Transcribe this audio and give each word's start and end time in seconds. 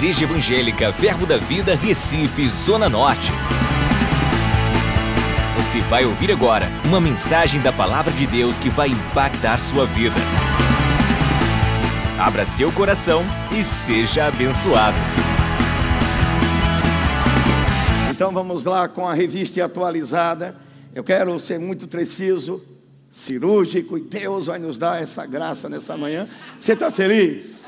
Igreja 0.00 0.24
Evangélica 0.24 0.90
Verbo 0.92 1.26
da 1.26 1.36
Vida, 1.36 1.76
Recife, 1.76 2.48
Zona 2.48 2.88
Norte. 2.88 3.30
Você 5.58 5.82
vai 5.82 6.06
ouvir 6.06 6.32
agora 6.32 6.70
uma 6.86 6.98
mensagem 6.98 7.60
da 7.60 7.70
Palavra 7.70 8.10
de 8.10 8.26
Deus 8.26 8.58
que 8.58 8.70
vai 8.70 8.88
impactar 8.88 9.58
sua 9.58 9.84
vida. 9.84 10.16
Abra 12.18 12.46
seu 12.46 12.72
coração 12.72 13.22
e 13.52 13.62
seja 13.62 14.24
abençoado. 14.24 14.96
Então 18.10 18.32
vamos 18.32 18.64
lá 18.64 18.88
com 18.88 19.06
a 19.06 19.12
revista 19.12 19.62
atualizada. 19.62 20.56
Eu 20.94 21.04
quero 21.04 21.38
ser 21.38 21.58
muito 21.58 21.86
preciso, 21.86 22.64
cirúrgico, 23.10 23.98
e 23.98 24.00
Deus 24.00 24.46
vai 24.46 24.58
nos 24.58 24.78
dar 24.78 25.02
essa 25.02 25.26
graça 25.26 25.68
nessa 25.68 25.94
manhã. 25.94 26.26
Você 26.58 26.72
está 26.72 26.90
feliz? 26.90 27.59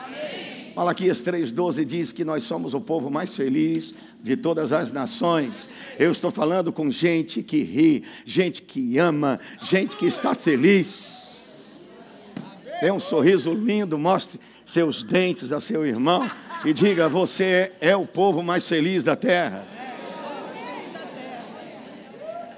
Malaquias 0.75 1.23
3,12 1.23 1.85
diz 1.85 2.13
que 2.13 2.25
nós 2.25 2.45
somos 2.45 2.73
o 2.73 2.81
povo 2.81 3.11
mais 3.11 3.37
feliz 3.37 3.95
de 4.23 4.37
todas 4.37 4.73
as 4.73 4.91
nações. 4.91 5.69
Eu 5.99 6.11
estou 6.13 6.31
falando 6.31 6.73
com 6.73 6.91
gente 6.91 7.43
que 7.43 7.63
ri, 7.63 8.05
gente 8.25 8.63
que 8.63 8.97
ama, 8.99 9.39
gente 9.63 9.97
que 9.97 10.07
está 10.07 10.35
feliz. 10.35 11.33
Dê 12.81 12.91
um 12.91 12.99
sorriso 12.99 13.53
lindo, 13.53 13.99
mostre 13.99 14.41
seus 14.65 15.03
dentes 15.03 15.53
a 15.53 15.61
seu 15.61 15.87
irmão 15.87 16.29
e 16.65 16.73
diga: 16.73 17.09
Você 17.09 17.73
é 17.81 17.95
o 17.95 18.07
povo 18.07 18.43
mais 18.43 18.67
feliz 18.67 19.05
da 19.05 19.15
terra. 19.15 19.67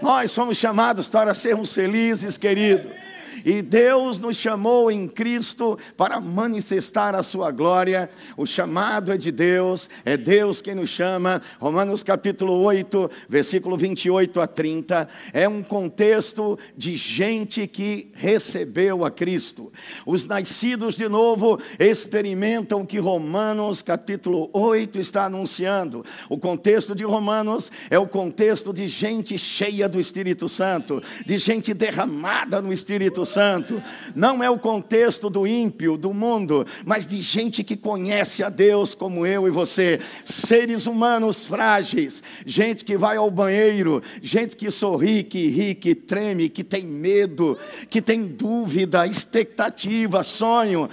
Nós 0.00 0.30
somos 0.30 0.56
chamados 0.56 1.08
para 1.08 1.34
sermos 1.34 1.72
felizes, 1.72 2.36
querido. 2.36 3.03
E 3.44 3.62
Deus 3.62 4.20
nos 4.20 4.36
chamou 4.36 4.90
em 4.90 5.08
Cristo 5.08 5.78
para 5.96 6.20
manifestar 6.20 7.14
a 7.14 7.22
sua 7.22 7.50
glória. 7.50 8.10
O 8.36 8.46
chamado 8.46 9.12
é 9.12 9.16
de 9.16 9.30
Deus, 9.30 9.88
é 10.04 10.16
Deus 10.16 10.60
quem 10.60 10.74
nos 10.74 10.90
chama. 10.90 11.40
Romanos 11.58 12.02
capítulo 12.02 12.52
8, 12.62 13.10
versículo 13.28 13.76
28 13.76 14.40
a 14.40 14.46
30, 14.46 15.08
é 15.32 15.48
um 15.48 15.62
contexto 15.62 16.58
de 16.76 16.96
gente 16.96 17.66
que 17.66 18.10
recebeu 18.14 19.04
a 19.04 19.10
Cristo. 19.10 19.72
Os 20.06 20.24
nascidos 20.26 20.96
de 20.96 21.08
novo 21.08 21.58
experimentam 21.78 22.82
o 22.82 22.86
que 22.86 22.98
Romanos 22.98 23.82
capítulo 23.82 24.50
8 24.52 24.98
está 24.98 25.24
anunciando. 25.24 26.04
O 26.28 26.38
contexto 26.38 26.94
de 26.94 27.04
Romanos 27.04 27.70
é 27.90 27.98
o 27.98 28.06
contexto 28.06 28.72
de 28.72 28.88
gente 28.88 29.38
cheia 29.38 29.88
do 29.88 30.00
Espírito 30.00 30.48
Santo, 30.48 31.02
de 31.24 31.38
gente 31.38 31.72
derramada 31.72 32.60
no 32.60 32.72
Espírito 32.72 33.23
Santo. 33.24 33.82
Não 34.14 34.42
é 34.42 34.50
o 34.50 34.58
contexto 34.58 35.28
do 35.28 35.46
ímpio, 35.46 35.96
do 35.96 36.12
mundo, 36.12 36.66
mas 36.84 37.06
de 37.06 37.20
gente 37.20 37.64
que 37.64 37.76
conhece 37.76 38.42
a 38.42 38.48
Deus 38.48 38.94
como 38.94 39.26
eu 39.26 39.46
e 39.46 39.50
você. 39.50 40.00
Seres 40.24 40.86
humanos 40.86 41.44
frágeis, 41.44 42.22
gente 42.46 42.84
que 42.84 42.96
vai 42.96 43.16
ao 43.16 43.30
banheiro, 43.30 44.02
gente 44.22 44.56
que 44.56 44.70
sorri, 44.70 45.22
que 45.22 45.48
ri, 45.48 45.74
que 45.74 45.94
treme, 45.94 46.48
que 46.48 46.64
tem 46.64 46.84
medo, 46.84 47.58
que 47.90 48.00
tem 48.00 48.26
dúvida, 48.26 49.06
expectativa, 49.06 50.22
sonho. 50.22 50.88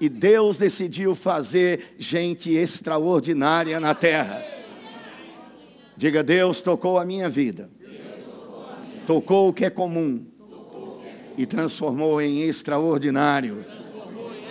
E 0.00 0.08
Deus 0.08 0.58
decidiu 0.58 1.14
fazer 1.14 1.94
gente 1.98 2.50
extraordinária 2.50 3.80
na 3.80 3.94
terra. 3.94 4.44
Diga, 5.96 6.22
Deus 6.22 6.60
tocou 6.60 6.98
a 6.98 7.04
minha 7.04 7.28
vida. 7.28 7.70
Tocou 9.06 9.48
o 9.48 9.52
que 9.52 9.64
é 9.64 9.70
comum 9.70 10.26
e 11.36 11.46
transformou 11.46 12.20
em 12.20 12.42
extraordinário. 12.42 13.64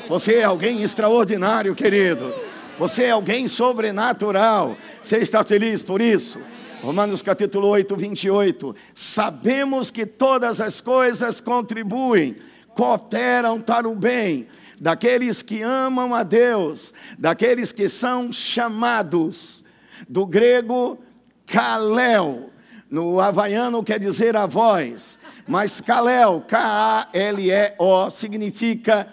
Você 0.08 0.36
é 0.36 0.44
alguém 0.44 0.84
extraordinário, 0.84 1.74
querido. 1.74 2.34
Você 2.78 3.06
é 3.06 3.12
alguém 3.12 3.48
sobrenatural. 3.48 4.78
Você 5.02 5.18
está 5.18 5.44
feliz 5.44 5.84
por 5.84 6.02
isso? 6.02 6.40
Romanos 6.82 7.22
capítulo 7.22 7.68
8, 7.68 7.96
28. 7.96 8.76
Sabemos 8.94 9.90
que 9.90 10.06
todas 10.06 10.62
as 10.62 10.82
coisas 10.82 11.42
contribuem, 11.42 12.36
cooperam 12.76 13.60
para 13.60 13.90
o 13.90 13.96
bem 13.96 14.48
daqueles 14.80 15.42
que 15.42 15.62
amam 15.62 16.14
a 16.14 16.24
Deus, 16.24 16.94
daqueles 17.18 17.72
que 17.72 17.90
são 17.90 18.32
chamados. 18.32 19.64
Do 20.08 20.26
grego, 20.26 21.00
kalel. 21.46 22.50
No 22.90 23.20
havaiano 23.20 23.84
quer 23.84 24.00
dizer 24.00 24.36
a 24.36 24.46
voz. 24.46 25.18
Mas 25.48 25.80
Kalel, 25.80 26.44
K-A-L-E-O, 26.48 28.10
significa 28.10 29.08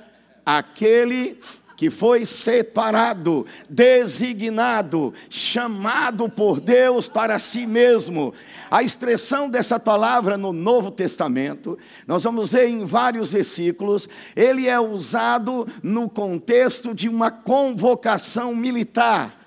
aquele 0.45 1.39
que 1.77 1.91
foi 1.91 2.25
separado, 2.25 3.45
designado, 3.69 5.13
chamado 5.29 6.29
por 6.29 6.61
Deus 6.61 7.09
para 7.09 7.41
si 7.41 7.67
mesmo. 7.67 8.33
A 8.71 8.85
expressão 8.85 9.51
dessa 9.51 9.81
palavra 9.81 10.39
no 10.39 10.53
Novo 10.53 10.93
Testamento, 10.93 11.77
nós 12.07 12.23
vamos 12.23 12.53
ver 12.53 12.69
em 12.69 12.85
vários 12.85 13.33
versículos, 13.33 14.09
ele 14.37 14.69
é 14.69 14.79
usado 14.79 15.67
no 15.83 16.09
contexto 16.09 16.95
de 16.95 17.09
uma 17.09 17.33
convocação 17.33 18.55
militar 18.55 19.42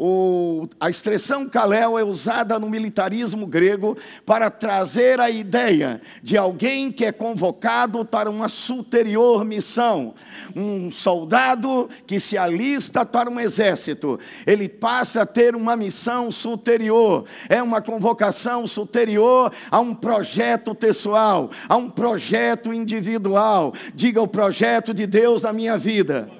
o, 0.00 0.68
a 0.78 0.88
expressão 0.88 1.48
Kalel 1.48 1.98
é 1.98 2.04
usada 2.04 2.56
no 2.56 2.70
militarismo 2.70 3.44
grego 3.48 3.98
para 4.24 4.48
trazer 4.48 5.18
a 5.18 5.28
ideia 5.28 6.00
de 6.22 6.38
alguém 6.38 6.92
que 6.92 7.04
é 7.04 7.10
convocado 7.10 8.04
para 8.04 8.30
uma 8.30 8.48
superior 8.48 9.44
missão. 9.44 10.14
Um 10.54 10.88
soldado 10.88 11.90
que 12.06 12.20
se 12.20 12.38
alista 12.38 13.04
para 13.04 13.28
um 13.28 13.40
exército, 13.40 14.20
ele 14.46 14.68
passa 14.68 15.22
a 15.22 15.26
ter 15.26 15.56
uma 15.56 15.74
missão 15.74 16.30
superior, 16.30 17.24
é 17.48 17.60
uma 17.60 17.82
convocação 17.82 18.68
superior 18.68 19.52
a 19.68 19.80
um 19.80 19.92
projeto 19.92 20.76
pessoal, 20.76 21.50
a 21.68 21.76
um 21.76 21.90
projeto 21.90 22.72
individual. 22.72 23.74
Diga 23.92 24.22
o 24.22 24.28
projeto 24.28 24.94
de 24.94 25.08
Deus 25.08 25.42
na 25.42 25.52
minha 25.52 25.76
vida. 25.76 26.30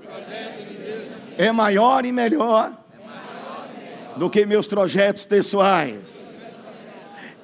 É 1.36 1.50
maior 1.50 2.04
e 2.04 2.12
melhor 2.12 2.72
do 4.18 4.28
que 4.28 4.44
meus 4.44 4.66
projetos 4.66 5.24
pessoais. 5.26 6.28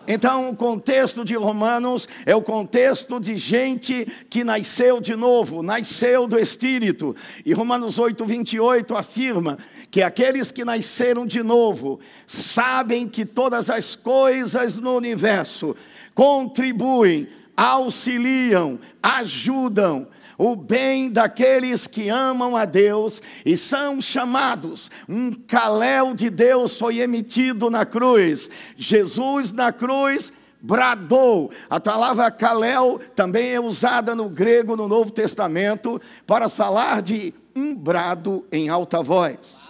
Então, 0.07 0.51
o 0.51 0.57
contexto 0.57 1.25
de 1.25 1.35
Romanos 1.35 2.07
é 2.27 2.37
o 2.37 2.43
contexto 2.43 3.19
de 3.19 3.39
gente 3.39 4.07
que 4.29 4.45
nasceu 4.45 5.01
de 5.01 5.17
novo, 5.17 5.63
nasceu 5.63 6.29
do 6.29 6.39
Espírito. 6.39 7.17
E 7.45 7.55
Romanos 7.55 7.99
8, 7.99 8.25
28 8.27 8.95
afirma 8.95 9.59
que 9.91 10.03
aqueles 10.03 10.53
que 10.53 10.63
nasceram 10.63 11.27
de 11.27 11.43
novo 11.43 12.01
sabem 12.27 13.09
que 13.09 13.25
todas 13.25 13.71
as 13.71 13.95
coisas 13.95 14.77
no 14.77 14.95
universo 14.95 15.75
contribuem, 16.15 17.27
auxiliam, 17.57 18.79
ajudam 19.03 20.07
o 20.37 20.57
bem 20.57 21.11
daqueles 21.11 21.87
que 21.87 22.09
amam 22.09 22.57
a 22.57 22.65
Deus 22.65 23.23
e 23.45 23.57
são 23.57 24.01
chamados. 24.01 24.91
Um 25.09 25.33
caléu 25.33 26.15
de 26.15 26.31
Deus 26.31 26.77
foi 26.77 27.01
emitido 27.01 27.71
na 27.71 27.85
cruz. 27.85 28.51
Jesus 28.77 29.53
na 29.53 29.73
cruz 29.73 30.33
bradou. 30.61 31.51
A 31.69 31.79
palavra 31.79 32.31
caléu 32.31 33.01
também 33.15 33.53
é 33.53 33.61
usada 33.61 34.15
no 34.15 34.29
grego 34.29 34.77
no 34.77 34.89
Novo 34.89 35.11
Testamento 35.11 36.01
para 36.27 36.49
falar 36.49 37.03
de 37.03 37.35
um 37.55 37.75
brado 37.75 38.45
em 38.51 38.69
alta 38.69 39.03
voz. 39.03 39.63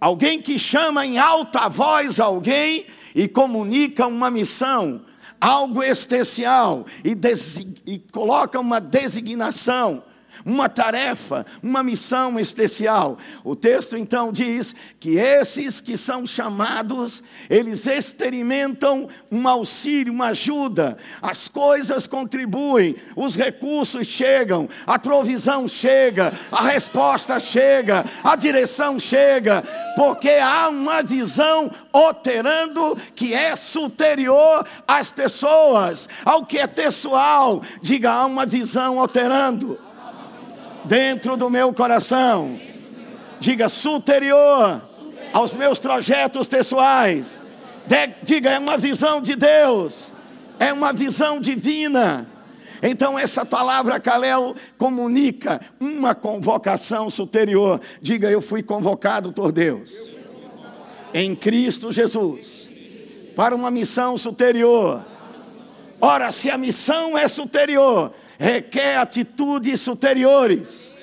Alguém 0.00 0.42
que 0.42 0.58
chama 0.58 1.06
em 1.06 1.18
alta 1.18 1.68
voz 1.68 2.20
alguém 2.20 2.84
e 3.14 3.26
comunica 3.26 4.06
uma 4.06 4.30
missão 4.30 5.00
algo 5.44 5.82
especial 5.82 6.86
e, 7.04 7.14
e 7.86 7.98
coloca 7.98 8.58
uma 8.58 8.80
designação 8.80 10.02
uma 10.44 10.68
tarefa, 10.68 11.46
uma 11.62 11.82
missão 11.82 12.38
especial. 12.38 13.18
O 13.42 13.56
texto 13.56 13.96
então 13.96 14.30
diz 14.30 14.74
que 15.00 15.16
esses 15.16 15.80
que 15.80 15.96
são 15.96 16.26
chamados, 16.26 17.22
eles 17.48 17.86
experimentam 17.86 19.08
um 19.30 19.48
auxílio, 19.48 20.12
uma 20.12 20.28
ajuda, 20.28 20.96
as 21.22 21.48
coisas 21.48 22.06
contribuem, 22.06 22.96
os 23.16 23.36
recursos 23.36 24.06
chegam, 24.06 24.68
a 24.86 24.98
provisão 24.98 25.66
chega, 25.66 26.32
a 26.52 26.62
resposta 26.62 27.40
chega, 27.40 28.04
a 28.22 28.36
direção 28.36 28.98
chega, 28.98 29.62
porque 29.96 30.30
há 30.30 30.68
uma 30.68 31.02
visão 31.02 31.70
operando 31.92 32.98
que 33.14 33.32
é 33.32 33.56
superior 33.56 34.66
às 34.86 35.10
pessoas, 35.10 36.08
ao 36.24 36.44
que 36.44 36.58
é 36.58 36.66
pessoal. 36.66 37.62
Diga, 37.80 38.10
há 38.10 38.26
uma 38.26 38.44
visão 38.44 38.98
operando 38.98 39.78
dentro 40.84 41.36
do 41.36 41.50
meu 41.50 41.72
coração. 41.72 42.58
Diga 43.40 43.68
superior 43.68 44.80
aos 45.32 45.54
meus 45.54 45.78
projetos 45.78 46.48
pessoais. 46.48 47.42
Diga, 48.22 48.50
é 48.50 48.58
uma 48.58 48.78
visão 48.78 49.20
de 49.20 49.36
Deus, 49.36 50.12
é 50.58 50.72
uma 50.72 50.92
visão 50.92 51.40
divina. 51.40 52.26
Então, 52.82 53.18
essa 53.18 53.44
palavra 53.44 53.98
Kalel 53.98 54.54
comunica 54.76 55.60
uma 55.80 56.14
convocação 56.14 57.08
superior. 57.10 57.80
Diga, 58.00 58.30
eu 58.30 58.40
fui 58.42 58.62
convocado 58.62 59.32
por 59.32 59.52
Deus, 59.52 59.90
em 61.12 61.34
Cristo 61.34 61.92
Jesus, 61.92 62.68
para 63.34 63.54
uma 63.54 63.70
missão 63.70 64.16
superior. 64.16 65.04
Ora, 66.00 66.30
se 66.30 66.50
a 66.50 66.58
missão 66.58 67.16
é 67.16 67.26
superior, 67.26 68.12
requer 68.38 68.98
atitudes 68.98 69.80
superiores. 69.80 70.94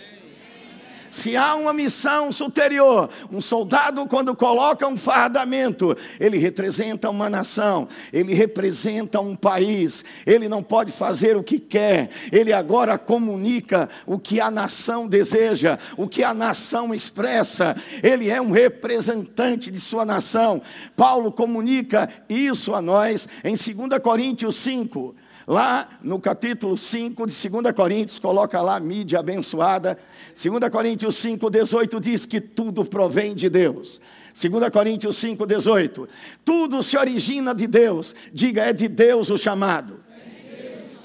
Se 1.12 1.36
há 1.36 1.56
uma 1.56 1.74
missão 1.74 2.32
superior, 2.32 3.10
um 3.30 3.42
soldado, 3.42 4.08
quando 4.08 4.34
coloca 4.34 4.88
um 4.88 4.96
fardamento, 4.96 5.96
ele 6.18 6.38
representa 6.38 7.10
uma 7.10 7.30
nação, 7.30 7.90
ele 8.14 8.34
representa 8.34 9.20
um 9.20 9.36
país, 9.36 10.06
ele 10.26 10.48
não 10.48 10.64
pode 10.64 10.94
fazer 10.94 11.36
o 11.36 11.44
que 11.44 11.60
quer, 11.60 12.10
ele 12.32 12.54
agora 12.54 12.98
comunica 12.98 13.90
o 14.06 14.18
que 14.18 14.40
a 14.40 14.50
nação 14.50 15.06
deseja, 15.06 15.78
o 15.98 16.08
que 16.08 16.24
a 16.24 16.34
nação 16.34 16.96
expressa, 16.96 17.76
ele 18.02 18.30
é 18.30 18.42
um 18.42 18.52
representante 18.52 19.70
de 19.70 19.82
sua 19.82 20.06
nação. 20.06 20.62
Paulo 20.96 21.30
comunica 21.30 22.10
isso 22.30 22.74
a 22.74 22.82
nós 22.82 23.28
em 23.44 23.54
2 23.54 24.02
Coríntios 24.02 24.56
5. 24.56 25.14
Lá 25.52 26.00
no 26.02 26.18
capítulo 26.18 26.78
5 26.78 27.28
de 27.28 27.50
2 27.50 27.76
Coríntios, 27.76 28.18
coloca 28.18 28.62
lá 28.62 28.80
mídia 28.80 29.20
abençoada. 29.20 30.00
2 30.34 30.72
Coríntios 30.72 31.18
5, 31.18 31.50
18 31.50 32.00
diz 32.00 32.26
que 32.26 32.40
tudo 32.40 32.86
provém 32.86 33.36
de 33.36 33.50
Deus. 33.50 34.00
2 34.34 34.70
Coríntios 34.70 35.18
5, 35.18 35.46
18. 35.46 36.08
Tudo 36.46 36.82
se 36.82 36.96
origina 36.96 37.54
de 37.54 37.68
Deus. 37.68 38.16
Diga, 38.32 38.64
é 38.64 38.72
de 38.72 38.88
Deus 38.88 39.30
o 39.30 39.38
chamado. 39.38 40.00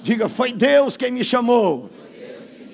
Diga, 0.01 0.29
foi 0.29 0.53
Deus 0.53 0.95
quem 0.95 1.11
me 1.11 1.25
chamou. 1.25 1.89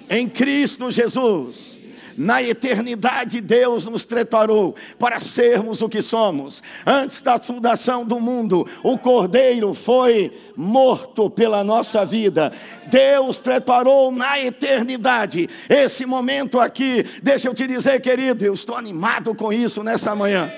Em 0.08 0.30
Cristo 0.30 0.92
Jesus. 0.92 1.73
Na 2.18 2.42
eternidade, 2.42 3.42
Deus 3.42 3.86
nos 3.86 4.06
preparou 4.06 4.76
para 5.00 5.20
sermos 5.20 5.82
o 5.82 5.90
que 5.90 6.02
somos. 6.02 6.62
Antes 6.86 7.22
da 7.22 7.40
fundação 7.40 8.06
do 8.06 8.20
mundo, 8.20 8.68
o 8.84 8.98
Cordeiro 8.98 9.74
foi 9.74 10.32
morto 10.56 11.30
pela 11.30 11.64
nossa 11.64 12.06
vida. 12.06 12.52
Deus 12.88 13.40
preparou 13.40 14.12
na 14.12 14.40
eternidade 14.40 15.50
esse 15.68 16.06
momento 16.06 16.60
aqui. 16.60 17.06
Deixa 17.22 17.48
eu 17.48 17.56
te 17.56 17.66
dizer, 17.66 18.02
querido, 18.02 18.46
eu 18.46 18.54
estou 18.54 18.76
animado 18.76 19.34
com 19.34 19.52
isso 19.52 19.84
nessa 19.84 20.16
manhã. 20.16 20.52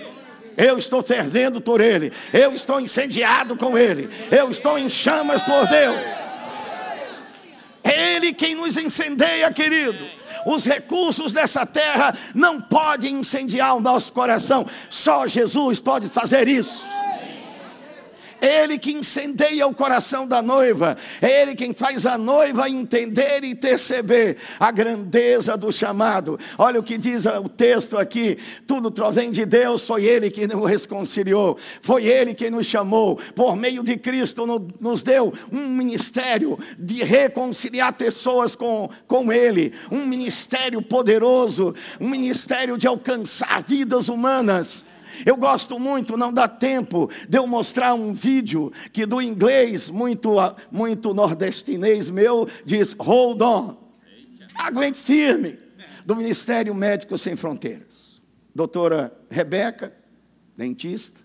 Eu 0.57 0.77
estou 0.77 1.01
fervendo 1.01 1.59
por 1.59 1.81
Ele, 1.81 2.13
eu 2.31 2.53
estou 2.53 2.79
incendiado 2.79 3.57
com 3.57 3.77
Ele, 3.77 4.09
eu 4.31 4.49
estou 4.49 4.79
em 4.79 4.89
chamas 4.89 5.43
por 5.43 5.67
Deus. 5.67 5.97
É 7.83 8.15
Ele 8.15 8.33
quem 8.33 8.55
nos 8.55 8.77
incendeia, 8.77 9.51
querido 9.51 10.14
os 10.45 10.65
recursos 10.65 11.33
dessa 11.33 11.65
terra 11.65 12.15
não 12.33 12.61
podem 12.61 13.15
incendiar 13.15 13.75
o 13.75 13.81
nosso 13.81 14.13
coração, 14.13 14.67
só 14.89 15.27
Jesus 15.27 15.79
pode 15.79 16.07
fazer 16.07 16.47
isso. 16.47 16.85
É 18.41 18.63
Ele 18.63 18.77
que 18.77 18.91
incendeia 18.91 19.65
o 19.65 19.73
coração 19.73 20.27
da 20.27 20.41
noiva, 20.41 20.97
é 21.21 21.41
Ele 21.41 21.55
quem 21.55 21.73
faz 21.73 22.05
a 22.05 22.17
noiva 22.17 22.69
entender 22.69 23.43
e 23.43 23.55
perceber 23.55 24.37
a 24.59 24.71
grandeza 24.71 25.55
do 25.57 25.71
chamado. 25.71 26.39
Olha 26.57 26.79
o 26.79 26.83
que 26.83 26.97
diz 26.97 27.25
o 27.25 27.49
texto 27.49 27.97
aqui: 27.97 28.37
tudo 28.67 28.91
provém 28.91 29.31
de 29.31 29.45
Deus, 29.45 29.85
foi 29.85 30.05
Ele 30.05 30.29
que 30.29 30.47
nos 30.47 30.69
reconciliou, 30.69 31.57
foi 31.81 32.05
Ele 32.05 32.33
quem 32.33 32.49
nos 32.49 32.65
chamou, 32.65 33.19
por 33.33 33.55
meio 33.55 33.83
de 33.83 33.97
Cristo 33.97 34.45
nos 34.79 35.03
deu 35.03 35.33
um 35.51 35.67
ministério 35.67 36.57
de 36.77 37.03
reconciliar 37.03 37.93
pessoas 37.93 38.55
com, 38.55 38.89
com 39.07 39.31
Ele, 39.31 39.73
um 39.91 40.05
ministério 40.05 40.81
poderoso, 40.81 41.73
um 41.99 42.09
ministério 42.09 42.77
de 42.77 42.87
alcançar 42.87 43.63
vidas 43.63 44.09
humanas. 44.09 44.83
Eu 45.25 45.37
gosto 45.37 45.79
muito, 45.79 46.17
não 46.17 46.33
dá 46.33 46.47
tempo 46.47 47.09
de 47.29 47.37
eu 47.37 47.45
mostrar 47.45 47.93
um 47.93 48.13
vídeo 48.13 48.71
que 48.91 49.05
do 49.05 49.21
inglês 49.21 49.89
muito 49.89 50.35
muito 50.71 51.13
nordestinês 51.13 52.09
meu 52.09 52.47
diz 52.65 52.95
hold 52.99 53.41
on. 53.41 53.77
Aguente 54.55 54.99
firme 54.99 55.59
do 56.05 56.15
Ministério 56.15 56.73
Médico 56.73 57.17
Sem 57.17 57.35
Fronteiras. 57.35 58.21
Doutora 58.53 59.15
Rebeca, 59.29 59.93
dentista. 60.55 61.19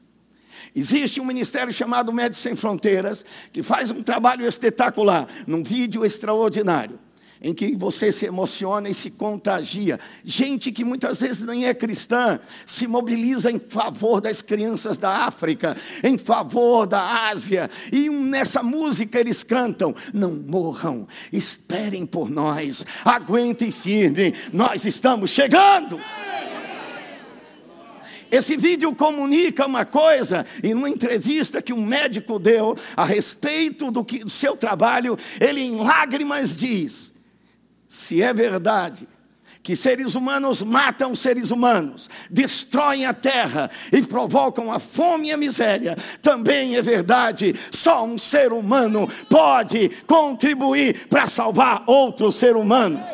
Existe 0.74 1.20
um 1.20 1.24
ministério 1.24 1.72
chamado 1.72 2.12
Médicos 2.12 2.38
Sem 2.38 2.54
Fronteiras 2.54 3.24
que 3.52 3.62
faz 3.62 3.90
um 3.90 4.02
trabalho 4.02 4.46
espetacular, 4.46 5.26
num 5.46 5.62
vídeo 5.62 6.04
extraordinário 6.04 6.98
em 7.42 7.54
que 7.54 7.74
você 7.74 8.12
se 8.12 8.26
emociona 8.26 8.88
e 8.88 8.94
se 8.94 9.12
contagia. 9.12 9.98
Gente 10.24 10.70
que 10.70 10.84
muitas 10.84 11.20
vezes 11.20 11.44
nem 11.44 11.66
é 11.66 11.74
cristã, 11.74 12.38
se 12.66 12.86
mobiliza 12.86 13.50
em 13.50 13.58
favor 13.58 14.20
das 14.20 14.42
crianças 14.42 14.98
da 14.98 15.24
África, 15.24 15.76
em 16.02 16.18
favor 16.18 16.86
da 16.86 17.28
Ásia, 17.28 17.70
e 17.90 18.10
nessa 18.10 18.62
música 18.62 19.18
eles 19.18 19.42
cantam: 19.42 19.94
Não 20.12 20.32
morram, 20.32 21.08
esperem 21.32 22.04
por 22.04 22.30
nós, 22.30 22.86
aguentem 23.04 23.70
firme, 23.70 24.34
nós 24.52 24.84
estamos 24.84 25.30
chegando. 25.30 26.00
Esse 28.30 28.56
vídeo 28.56 28.94
comunica 28.94 29.66
uma 29.66 29.84
coisa, 29.84 30.46
em 30.62 30.72
uma 30.72 30.88
entrevista 30.88 31.60
que 31.60 31.72
um 31.72 31.84
médico 31.84 32.38
deu 32.38 32.78
a 32.96 33.04
respeito 33.04 33.90
do, 33.90 34.04
que, 34.04 34.20
do 34.20 34.30
seu 34.30 34.56
trabalho, 34.56 35.18
ele 35.40 35.60
em 35.60 35.76
lágrimas 35.76 36.56
diz: 36.56 37.09
se 37.90 38.22
é 38.22 38.32
verdade 38.32 39.08
que 39.64 39.74
seres 39.74 40.14
humanos 40.14 40.62
matam 40.62 41.14
seres 41.14 41.50
humanos, 41.50 42.08
destroem 42.30 43.04
a 43.04 43.12
terra 43.12 43.68
e 43.92 44.00
provocam 44.00 44.72
a 44.72 44.78
fome 44.78 45.28
e 45.28 45.32
a 45.32 45.36
miséria, 45.36 45.98
também 46.22 46.76
é 46.76 46.82
verdade, 46.82 47.54
só 47.70 48.04
um 48.04 48.16
ser 48.16 48.52
humano 48.52 49.06
pode 49.28 49.90
contribuir 50.06 51.08
para 51.08 51.26
salvar 51.26 51.82
outro 51.86 52.32
ser 52.32 52.56
humano. 52.56 53.04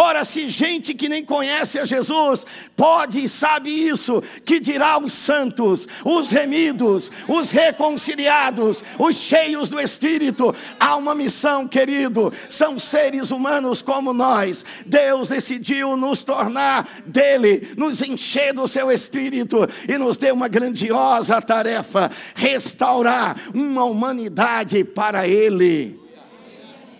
Ora, 0.00 0.24
se 0.24 0.48
gente 0.48 0.94
que 0.94 1.08
nem 1.08 1.24
conhece 1.24 1.76
a 1.76 1.84
Jesus 1.84 2.46
pode 2.76 3.24
e 3.24 3.28
sabe 3.28 3.68
isso, 3.68 4.22
que 4.44 4.60
dirá 4.60 4.96
os 4.96 5.12
santos, 5.12 5.88
os 6.04 6.30
remidos, 6.30 7.10
os 7.26 7.50
reconciliados, 7.50 8.84
os 8.96 9.16
cheios 9.16 9.68
do 9.68 9.80
Espírito? 9.80 10.54
Há 10.78 10.94
uma 10.94 11.16
missão, 11.16 11.66
querido, 11.66 12.32
são 12.48 12.78
seres 12.78 13.32
humanos 13.32 13.82
como 13.82 14.12
nós. 14.12 14.64
Deus 14.86 15.30
decidiu 15.30 15.96
nos 15.96 16.22
tornar 16.22 16.88
dele, 17.04 17.72
nos 17.76 18.00
encher 18.00 18.54
do 18.54 18.68
seu 18.68 18.92
Espírito 18.92 19.68
e 19.88 19.98
nos 19.98 20.16
deu 20.16 20.32
uma 20.32 20.46
grandiosa 20.46 21.42
tarefa: 21.42 22.08
restaurar 22.36 23.36
uma 23.52 23.82
humanidade 23.82 24.84
para 24.84 25.26
ele. 25.26 25.98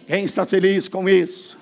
Quem 0.04 0.24
está 0.24 0.44
feliz 0.44 0.88
com 0.88 1.08
isso? 1.08 1.57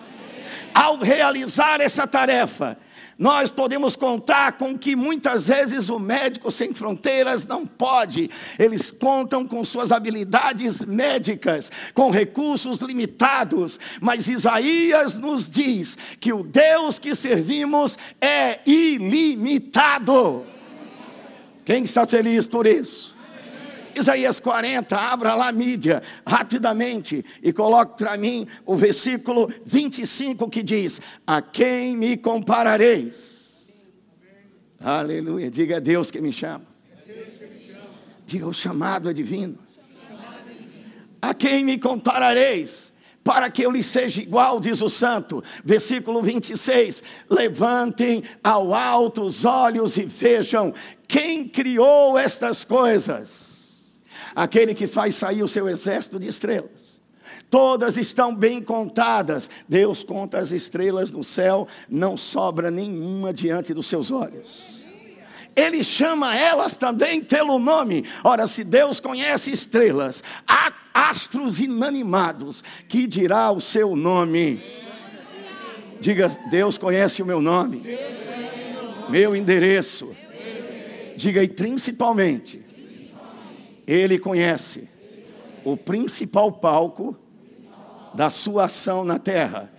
Ao 0.77 0.99
realizar 0.99 1.81
essa 1.81 2.07
tarefa, 2.07 2.77
nós 3.19 3.51
podemos 3.51 3.97
contar 3.97 4.59
com 4.59 4.77
que 4.77 4.95
muitas 4.95 5.49
vezes 5.49 5.89
o 5.89 5.99
médico 5.99 6.51
sem 6.51 6.75
fronteiras 6.75 7.47
não 7.47 7.67
pode. 7.67 8.31
Eles 8.59 8.91
contam 8.91 9.47
com 9.47 9.65
suas 9.65 9.91
habilidades 9.91 10.85
médicas, 10.85 11.73
com 11.95 12.11
recursos 12.11 12.81
limitados, 12.81 13.81
mas 14.03 14.29
Isaías 14.29 15.17
nos 15.17 15.49
diz 15.49 15.97
que 16.21 16.31
o 16.31 16.43
Deus 16.43 16.99
que 16.99 17.15
servimos 17.15 17.97
é 18.21 18.61
ilimitado. 18.67 20.45
Quem 21.65 21.85
está 21.85 22.07
feliz 22.07 22.47
por 22.47 22.67
isso? 22.67 23.16
Isaías 23.97 24.39
40, 24.39 24.95
abra 24.95 25.35
lá 25.35 25.49
a 25.49 25.53
mídia 25.53 26.03
rapidamente 26.27 27.25
e 27.43 27.51
coloque 27.51 27.97
para 27.97 28.15
mim 28.19 28.47
o 28.67 28.77
versículo 28.77 29.51
25 29.65 30.51
que 30.51 30.63
diz: 30.63 31.01
A 31.27 31.41
quem 31.41 31.97
me 31.97 32.17
comparareis? 32.19 33.55
Aleluia, 34.79 35.51
diga 35.51 35.79
a 35.79 35.81
Deus 35.81 36.11
que 36.11 36.21
me 36.21 36.31
chama. 36.31 36.67
Diga 38.27 38.47
o 38.47 38.53
chamado 38.53 39.09
é 39.09 39.15
divino. 39.15 39.57
A 41.23 41.33
quem 41.33 41.65
me 41.65 41.79
comparareis? 41.79 42.95
para 43.25 43.51
que 43.51 43.63
eu 43.63 43.73
lhe 43.73 43.83
seja 43.83 44.23
igual, 44.23 44.61
diz 44.61 44.81
o 44.81 44.89
santo. 44.89 45.43
Versículo 45.65 46.23
26: 46.23 47.03
Levantem 47.29 48.23
ao 48.45 48.73
alto 48.73 49.23
os 49.23 49.45
olhos 49.45 49.97
e 49.97 50.05
vejam 50.05 50.73
quem 51.09 51.49
criou 51.49 52.17
estas 52.17 52.63
coisas 52.63 53.46
aquele 54.35 54.75
que 54.75 54.87
faz 54.87 55.15
sair 55.15 55.43
o 55.43 55.49
seu 55.49 55.69
exército 55.69 56.19
de 56.19 56.29
estrelas. 56.29 56.97
Todas 57.51 57.97
estão 57.97 58.35
bem 58.35 58.63
contadas. 58.63 59.51
Deus 59.69 60.03
conta 60.03 60.39
as 60.39 60.53
estrelas 60.53 61.11
no 61.11 61.25
céu, 61.25 61.67
não 61.89 62.17
sobra 62.17 62.71
nenhuma 62.71 63.33
diante 63.33 63.75
dos 63.75 63.87
seus 63.87 64.11
olhos. 64.11 64.77
Ele 65.55 65.83
chama 65.83 66.37
elas 66.37 66.77
também 66.77 67.23
pelo 67.23 67.59
nome. 67.59 68.05
Ora, 68.23 68.47
se 68.47 68.63
Deus 68.63 69.01
conhece 69.01 69.51
estrelas, 69.51 70.23
astros 70.93 71.61
inanimados, 71.61 72.63
que 72.87 73.07
dirá 73.07 73.51
o 73.51 73.61
seu 73.61 73.97
nome? 73.97 74.63
Diga, 75.99 76.29
Deus 76.51 76.77
conhece 76.77 77.23
o 77.23 77.27
meu 77.27 77.41
nome, 77.41 77.83
meu 79.09 79.35
endereço. 79.35 80.15
Diga, 81.17 81.43
e 81.43 81.49
principalmente, 81.49 82.66
Ele 83.87 84.19
conhece 84.19 84.91
o 85.65 85.77
principal 85.77 86.53
palco 86.53 87.17
da 88.15 88.31
sua 88.31 88.65
ação 88.65 89.05
na 89.05 89.19
terra, 89.19 89.71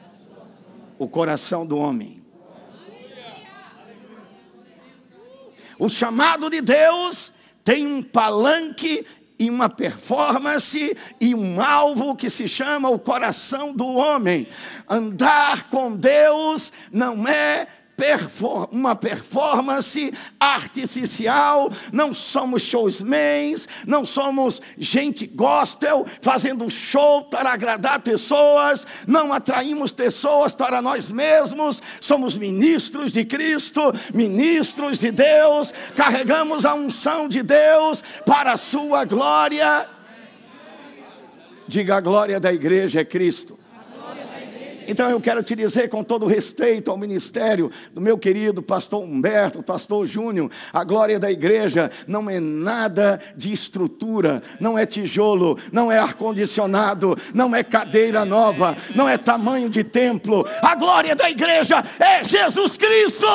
o 0.98 1.08
coração 1.08 1.66
do 1.66 1.78
homem. 1.78 2.24
O 5.80 5.90
chamado 5.90 6.50
de 6.50 6.62
Deus 6.62 7.34
tem 7.64 7.86
um 7.86 8.02
palanque 8.02 9.06
e 9.40 9.50
uma 9.50 9.70
performance 9.70 10.98
e 11.22 11.36
um 11.36 11.62
alvo 11.62 12.16
que 12.16 12.30
se 12.30 12.48
chama 12.48 12.90
o 12.90 12.98
coração 12.98 13.74
do 13.74 13.86
homem. 13.86 14.48
Andar 14.90 15.70
com 15.70 15.96
Deus 15.96 16.74
não 16.92 17.28
é 17.28 17.68
uma 18.72 18.96
performance 18.96 20.14
artificial, 20.40 21.72
não 21.92 22.14
somos 22.14 22.62
showsmans, 22.62 23.68
não 23.88 24.06
somos 24.06 24.62
gente 24.78 25.26
gospel 25.26 26.06
fazendo 26.22 26.70
show 26.70 27.24
para 27.24 27.52
agradar 27.52 28.00
pessoas, 28.02 28.86
não 29.08 29.34
atraímos 29.34 29.92
pessoas 29.94 30.54
para 30.54 30.80
nós 30.80 31.12
mesmos, 31.12 31.82
somos 32.00 32.38
ministros 32.38 33.12
de 33.12 33.26
Cristo, 33.26 33.82
ministros 34.14 35.00
de 35.00 35.10
Deus, 35.10 35.74
carregamos 35.96 36.66
a 36.66 36.76
unção 36.76 37.28
de 37.28 37.42
Deus 37.42 38.04
para 38.26 38.52
a 38.52 38.58
sua 38.58 39.06
glória. 39.06 39.90
Diga 41.68 41.98
a 41.98 42.02
glória 42.02 42.40
da 42.40 42.54
igreja 42.54 43.02
é 43.02 43.06
Cristo. 43.06 43.57
Então 44.88 45.10
eu 45.10 45.20
quero 45.20 45.44
te 45.44 45.56
dizer 45.56 45.90
com 45.90 46.04
todo 46.04 46.26
respeito 46.26 46.90
ao 46.90 46.98
ministério 46.98 47.70
do 47.94 48.00
meu 48.00 48.18
querido 48.18 48.64
pastor 48.64 49.04
Humberto, 49.04 49.62
pastor 49.62 50.08
Júnior, 50.08 50.50
a 50.72 50.84
glória 50.84 51.20
da 51.20 51.30
igreja 51.30 51.92
não 52.08 52.30
é 52.30 52.40
nada 52.40 53.20
de 53.36 53.52
estrutura, 53.52 54.42
não 54.60 54.80
é 54.80 54.86
tijolo, 54.86 55.60
não 55.72 55.92
é 55.92 56.00
ar-condicionado, 56.00 57.18
não 57.34 57.54
é 57.54 57.64
cadeira 57.64 58.24
nova, 58.24 58.78
não 58.96 59.10
é 59.10 59.18
tamanho 59.18 59.70
de 59.70 59.84
templo. 59.84 60.48
A 60.62 60.76
glória 60.76 61.16
da 61.16 61.30
igreja 61.30 61.84
é 62.00 62.24
Jesus 62.24 62.78
Cristo 62.78 63.28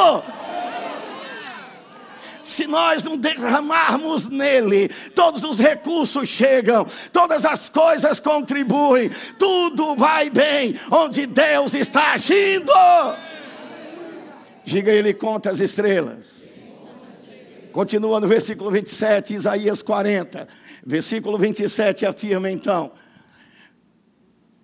se 2.43 2.67
nós 2.67 3.05
não 3.05 3.17
derramarmos 3.17 4.29
nele, 4.29 4.89
todos 5.15 5.45
os 5.45 5.59
recursos 5.59 6.29
chegam, 6.29 6.87
todas 7.13 7.45
as 7.45 7.69
coisas 7.69 8.21
contribuem, 8.21 9.11
tudo 9.39 9.95
vai 9.95 10.31
bem, 10.31 10.79
onde 10.91 11.27
Deus 11.27 11.75
está 11.75 12.13
agindo. 12.13 12.73
Diga 14.65 14.93
ele 14.93 15.13
conta 15.13 15.51
as 15.51 15.61
estrelas. 15.61 16.43
Continua 17.73 18.21
no 18.21 18.29
versículo 18.29 18.71
27, 18.71 19.35
Isaías 19.35 19.83
40. 19.83 20.47
Versículo 20.85 21.39
27 21.39 22.05
afirma 22.05 22.51
então. 22.51 22.93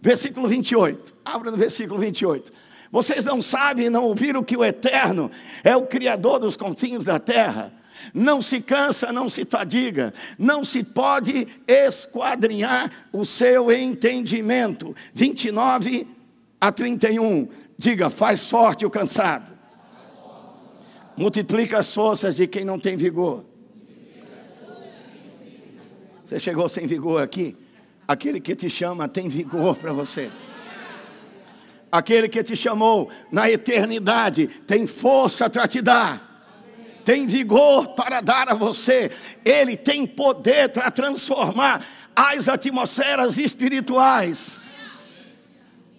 Versículo 0.01 0.47
28. 0.47 1.15
Abra 1.25 1.51
no 1.51 1.57
versículo 1.57 1.99
28. 1.99 2.53
Vocês 2.91 3.25
não 3.25 3.43
sabem, 3.43 3.91
não 3.91 4.05
ouviram 4.05 4.43
que 4.43 4.57
o 4.57 4.65
Eterno 4.65 5.31
é 5.63 5.77
o 5.77 5.87
Criador 5.87 6.39
dos 6.39 6.57
confins 6.57 7.05
da 7.05 7.19
terra. 7.19 7.73
Não 8.15 8.41
se 8.41 8.61
cansa, 8.61 9.13
não 9.13 9.29
se 9.29 9.45
fadiga, 9.45 10.15
não 10.39 10.65
se 10.65 10.83
pode 10.83 11.47
esquadrinhar 11.67 12.91
o 13.13 13.25
seu 13.25 13.73
entendimento. 13.73 14.95
29 15.13 16.07
a 16.61 16.73
31. 16.73 17.49
Diga, 17.77 18.09
faz 18.09 18.49
forte 18.49 18.87
o 18.87 18.91
cansado. 18.91 19.47
Multiplica 21.17 21.79
as 21.79 21.93
forças 21.93 22.37
de 22.37 22.47
quem 22.47 22.65
não 22.65 22.79
tem 22.79 22.97
vigor. 22.97 23.45
Você 26.25 26.39
chegou 26.39 26.69
sem 26.69 26.87
vigor 26.87 27.23
aqui? 27.23 27.57
Aquele 28.07 28.41
que 28.41 28.55
te 28.55 28.71
chama 28.71 29.09
tem 29.09 29.29
vigor 29.29 29.77
para 29.77 29.93
você. 29.93 30.31
Aquele 31.91 32.29
que 32.29 32.43
te 32.43 32.55
chamou 32.55 33.11
na 33.33 33.51
eternidade 33.51 34.47
tem 34.47 34.87
força 34.87 35.49
para 35.49 35.67
te 35.67 35.81
dar. 35.81 36.27
Tem 37.05 37.27
vigor 37.27 37.95
para 37.95 38.21
dar 38.21 38.51
a 38.51 38.55
você. 38.55 39.11
Ele 39.43 39.75
tem 39.77 40.07
poder 40.07 40.69
para 40.69 40.91
transformar 40.91 41.87
as 42.15 42.47
atmosferas 42.47 43.39
espirituais. 43.39 44.77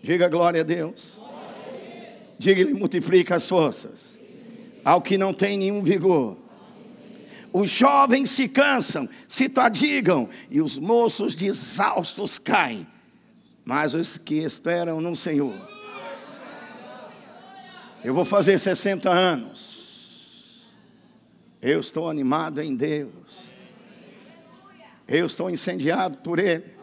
Diga 0.04 0.30
glória 0.30 0.62
a 0.62 0.64
Deus. 0.64 1.18
Diga 2.38 2.62
ele 2.62 2.76
multiplica 2.76 3.36
as 3.36 3.50
forças. 3.50 4.20
Ao 4.86 5.02
que 5.02 5.18
não 5.18 5.34
tem 5.34 5.58
nenhum 5.58 5.84
vigor. 5.84 6.38
Os 7.52 7.72
jovens 7.72 8.30
se 8.30 8.48
cansam, 8.48 9.10
se 9.28 9.50
fadigam, 9.50 10.30
e 10.52 10.62
os 10.62 10.78
moços 10.78 11.36
de 11.36 11.48
exaustos 11.48 12.38
caem. 12.38 12.88
Mas 13.66 13.96
os 13.96 14.20
que 14.20 14.36
esperam 14.36 15.02
no 15.02 15.16
Senhor 15.16 15.79
eu 18.04 18.14
vou 18.14 18.26
fazer 18.26 18.58
60 18.58 19.10
anos. 19.10 19.78
Eu 21.62 21.80
estou 21.80 22.10
animado 22.10 22.62
em 22.62 22.76
Deus. 22.76 23.12
Eu 25.08 25.26
estou 25.26 25.50
incendiado 25.50 26.18
por 26.20 26.40
Ele 26.40 26.79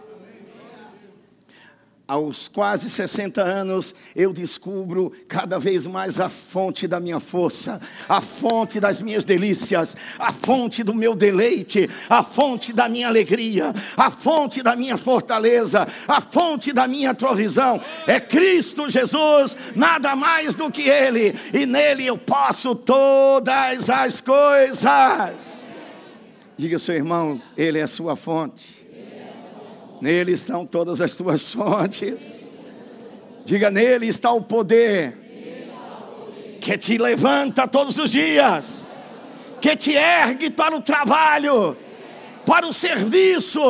aos 2.09 2.47
quase 2.47 2.89
60 2.89 3.43
anos, 3.43 3.95
eu 4.15 4.33
descubro 4.33 5.13
cada 5.27 5.59
vez 5.59 5.87
mais 5.87 6.21
a 6.21 6.29
fonte 6.29 6.87
da 6.87 7.01
minha 7.01 7.19
força, 7.19 7.81
a 8.09 8.21
fonte 8.21 8.79
das 8.79 9.01
minhas 9.01 9.25
delícias, 9.25 9.97
a 10.19 10.33
fonte 10.33 10.85
do 10.85 10.95
meu 10.95 11.17
deleite, 11.17 11.91
a 12.09 12.23
fonte 12.23 12.73
da 12.73 12.89
minha 12.89 13.09
alegria, 13.09 13.75
a 13.97 14.11
fonte 14.11 14.63
da 14.63 14.77
minha 14.77 14.97
fortaleza, 14.97 15.89
a 16.07 16.21
fonte 16.21 16.73
da 16.73 16.87
minha 16.87 17.13
provisão. 17.13 17.81
É 18.07 18.21
Cristo 18.21 18.89
Jesus, 18.89 19.57
nada 19.75 20.15
mais 20.15 20.55
do 20.55 20.71
que 20.71 20.89
Ele, 20.89 21.35
e 21.53 21.67
nele 21.67 22.07
eu 22.07 22.17
posso 22.17 22.77
todas 22.77 23.91
as 23.91 24.21
coisas. 24.21 24.87
Diga 26.57 26.77
ao 26.77 26.81
seu 26.81 26.95
irmão, 26.95 27.43
Ele 27.57 27.79
é 27.79 27.83
a 27.83 27.89
sua 27.89 28.15
fonte. 28.15 28.76
Nele 30.01 30.33
estão 30.33 30.67
todas 30.67 31.01
as 31.01 31.15
tuas 31.15 31.53
fontes. 31.55 32.41
Diga, 33.45 33.71
nele 33.71 34.09
está 34.09 34.33
o 34.33 34.41
poder 34.41 35.17
que 36.61 36.77
te 36.77 36.99
levanta 36.99 37.69
todos 37.69 37.97
os 37.97 38.11
dias, 38.11 38.85
que 39.61 39.77
te 39.77 39.93
ergue 39.93 40.51
para 40.51 40.75
o 40.75 40.81
trabalho, 40.81 41.77
para 42.45 42.67
o 42.67 42.73
serviço, 42.73 43.61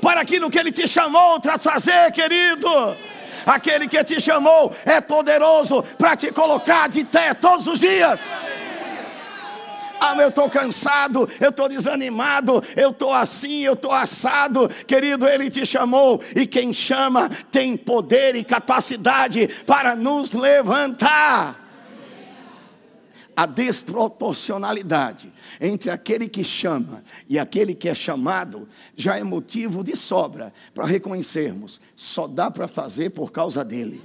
para 0.00 0.20
aquilo 0.20 0.50
que 0.50 0.58
Ele 0.58 0.72
te 0.72 0.88
chamou 0.88 1.40
para 1.40 1.58
fazer, 1.58 2.10
querido. 2.12 2.68
Aquele 3.46 3.86
que 3.86 4.02
te 4.02 4.20
chamou 4.20 4.74
é 4.84 5.00
poderoso 5.00 5.82
para 5.96 6.16
te 6.16 6.32
colocar 6.32 6.88
de 6.88 7.04
pé 7.04 7.34
todos 7.34 7.66
os 7.66 7.78
dias. 7.78 8.20
Ah, 10.00 10.16
eu 10.16 10.28
estou 10.28 10.50
cansado, 10.50 11.28
eu 11.40 11.50
estou 11.50 11.68
desanimado, 11.68 12.62
eu 12.76 12.90
estou 12.90 13.12
assim, 13.12 13.62
eu 13.62 13.74
estou 13.74 13.92
assado. 13.92 14.68
Querido, 14.86 15.26
Ele 15.26 15.50
te 15.50 15.64
chamou 15.64 16.20
e 16.34 16.46
quem 16.46 16.74
chama 16.74 17.30
tem 17.50 17.76
poder 17.76 18.34
e 18.36 18.44
capacidade 18.44 19.48
para 19.66 19.96
nos 19.96 20.32
levantar. 20.32 21.62
A 23.36 23.46
desproporcionalidade 23.46 25.32
entre 25.60 25.90
aquele 25.90 26.28
que 26.28 26.44
chama 26.44 27.02
e 27.28 27.36
aquele 27.36 27.74
que 27.74 27.88
é 27.88 27.94
chamado 27.94 28.68
já 28.96 29.18
é 29.18 29.24
motivo 29.24 29.82
de 29.82 29.96
sobra 29.96 30.52
para 30.72 30.86
reconhecermos, 30.86 31.80
só 31.96 32.28
dá 32.28 32.48
para 32.48 32.68
fazer 32.68 33.10
por 33.10 33.32
causa 33.32 33.64
dele. 33.64 34.00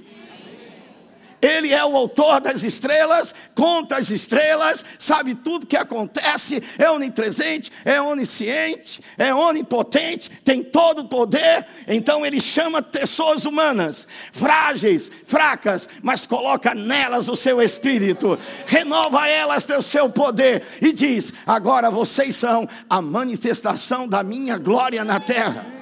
Ele 1.40 1.72
é 1.72 1.84
o 1.84 1.96
autor 1.96 2.40
das 2.40 2.62
estrelas, 2.62 3.34
conta 3.54 3.96
as 3.96 4.10
estrelas, 4.10 4.84
sabe 4.98 5.34
tudo 5.34 5.66
que 5.66 5.76
acontece, 5.76 6.62
é 6.78 6.90
onipresente, 6.90 7.72
é 7.84 8.00
onisciente, 8.00 9.02
é 9.16 9.34
onipotente, 9.34 10.30
tem 10.44 10.62
todo 10.62 11.00
o 11.02 11.08
poder. 11.08 11.66
Então 11.88 12.26
ele 12.26 12.40
chama 12.40 12.82
pessoas 12.82 13.46
humanas, 13.46 14.06
frágeis, 14.32 15.10
fracas, 15.26 15.88
mas 16.02 16.26
coloca 16.26 16.74
nelas 16.74 17.28
o 17.28 17.36
seu 17.36 17.62
espírito, 17.62 18.38
renova 18.66 19.26
elas 19.26 19.66
o 19.70 19.82
seu 19.82 20.10
poder 20.10 20.62
e 20.80 20.92
diz: 20.92 21.32
agora 21.46 21.90
vocês 21.90 22.36
são 22.36 22.68
a 22.88 23.00
manifestação 23.00 24.06
da 24.06 24.22
minha 24.22 24.58
glória 24.58 25.04
na 25.04 25.18
terra. 25.20 25.79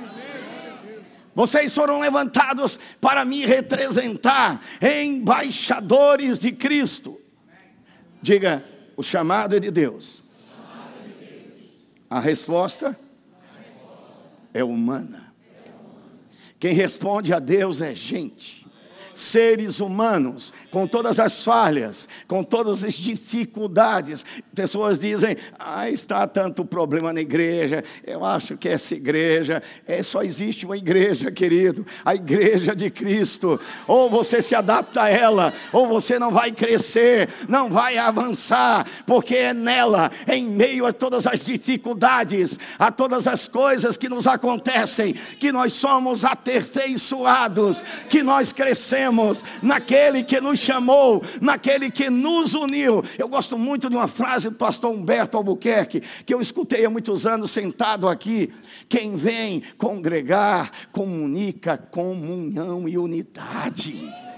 Vocês 1.38 1.72
foram 1.72 2.00
levantados 2.00 2.80
para 3.00 3.24
me 3.24 3.46
representar, 3.46 4.60
embaixadores 4.82 6.40
de 6.40 6.50
Cristo. 6.50 7.16
Diga, 8.20 8.64
o 8.96 9.04
chamado 9.04 9.54
é 9.54 9.60
de 9.60 9.70
Deus. 9.70 10.20
A 12.10 12.18
resposta 12.18 12.98
é 14.52 14.64
humana. 14.64 15.32
Quem 16.58 16.74
responde 16.74 17.32
a 17.32 17.38
Deus 17.38 17.80
é 17.80 17.94
gente 17.94 18.57
seres 19.18 19.80
humanos, 19.80 20.52
com 20.70 20.86
todas 20.86 21.18
as 21.18 21.44
falhas, 21.44 22.08
com 22.28 22.44
todas 22.44 22.84
as 22.84 22.94
dificuldades. 22.94 24.24
Pessoas 24.54 25.00
dizem: 25.00 25.36
ah, 25.58 25.90
está 25.90 26.26
tanto 26.26 26.64
problema 26.64 27.12
na 27.12 27.20
igreja. 27.20 27.82
Eu 28.06 28.24
acho 28.24 28.56
que 28.56 28.68
essa 28.68 28.94
igreja 28.94 29.60
é, 29.86 30.02
só 30.04 30.22
existe 30.22 30.64
uma 30.64 30.76
igreja, 30.76 31.32
querido, 31.32 31.84
a 32.04 32.14
igreja 32.14 32.76
de 32.76 32.90
Cristo. 32.90 33.60
Ou 33.88 34.08
você 34.08 34.40
se 34.40 34.54
adapta 34.54 35.02
a 35.02 35.08
ela, 35.08 35.52
ou 35.72 35.88
você 35.88 36.16
não 36.18 36.30
vai 36.30 36.52
crescer, 36.52 37.28
não 37.48 37.68
vai 37.68 37.98
avançar, 37.98 38.86
porque 39.04 39.34
é 39.34 39.52
nela, 39.52 40.12
em 40.28 40.44
meio 40.46 40.86
a 40.86 40.92
todas 40.92 41.26
as 41.26 41.40
dificuldades, 41.40 42.58
a 42.78 42.92
todas 42.92 43.26
as 43.26 43.48
coisas 43.48 43.96
que 43.96 44.08
nos 44.08 44.28
acontecem, 44.28 45.12
que 45.12 45.50
nós 45.50 45.72
somos 45.72 46.24
aperfeiçoados, 46.24 47.84
que 48.08 48.22
nós 48.22 48.52
crescemos 48.52 49.07
naquele 49.62 50.22
que 50.22 50.40
nos 50.40 50.58
chamou, 50.58 51.22
naquele 51.40 51.90
que 51.90 52.10
nos 52.10 52.54
uniu. 52.54 53.04
Eu 53.18 53.28
gosto 53.28 53.58
muito 53.58 53.88
de 53.88 53.96
uma 53.96 54.08
frase 54.08 54.50
do 54.50 54.56
pastor 54.56 54.92
Humberto 54.92 55.36
Albuquerque, 55.36 56.02
que 56.24 56.34
eu 56.34 56.40
escutei 56.40 56.84
há 56.84 56.90
muitos 56.90 57.26
anos 57.26 57.50
sentado 57.50 58.08
aqui. 58.08 58.52
Quem 58.88 59.16
vem 59.16 59.62
congregar, 59.76 60.70
comunica 60.92 61.76
comunhão 61.76 62.88
e 62.88 62.96
unidade. 62.96 64.28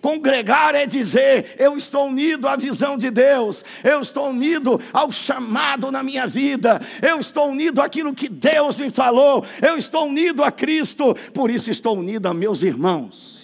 Congregar 0.00 0.74
é 0.74 0.86
dizer: 0.86 1.56
eu 1.58 1.76
estou 1.76 2.08
unido 2.08 2.46
à 2.48 2.56
visão 2.56 2.96
de 2.96 3.10
Deus, 3.10 3.64
eu 3.82 4.00
estou 4.00 4.30
unido 4.30 4.80
ao 4.92 5.10
chamado 5.12 5.90
na 5.90 6.02
minha 6.02 6.26
vida, 6.26 6.80
eu 7.02 7.18
estou 7.18 7.50
unido 7.50 7.80
àquilo 7.80 8.14
que 8.14 8.28
Deus 8.28 8.78
me 8.78 8.90
falou, 8.90 9.44
eu 9.60 9.76
estou 9.76 10.06
unido 10.06 10.42
a 10.42 10.50
Cristo, 10.50 11.14
por 11.32 11.50
isso 11.50 11.70
estou 11.70 11.96
unido 11.96 12.26
a 12.26 12.34
meus 12.34 12.62
irmãos. 12.62 13.37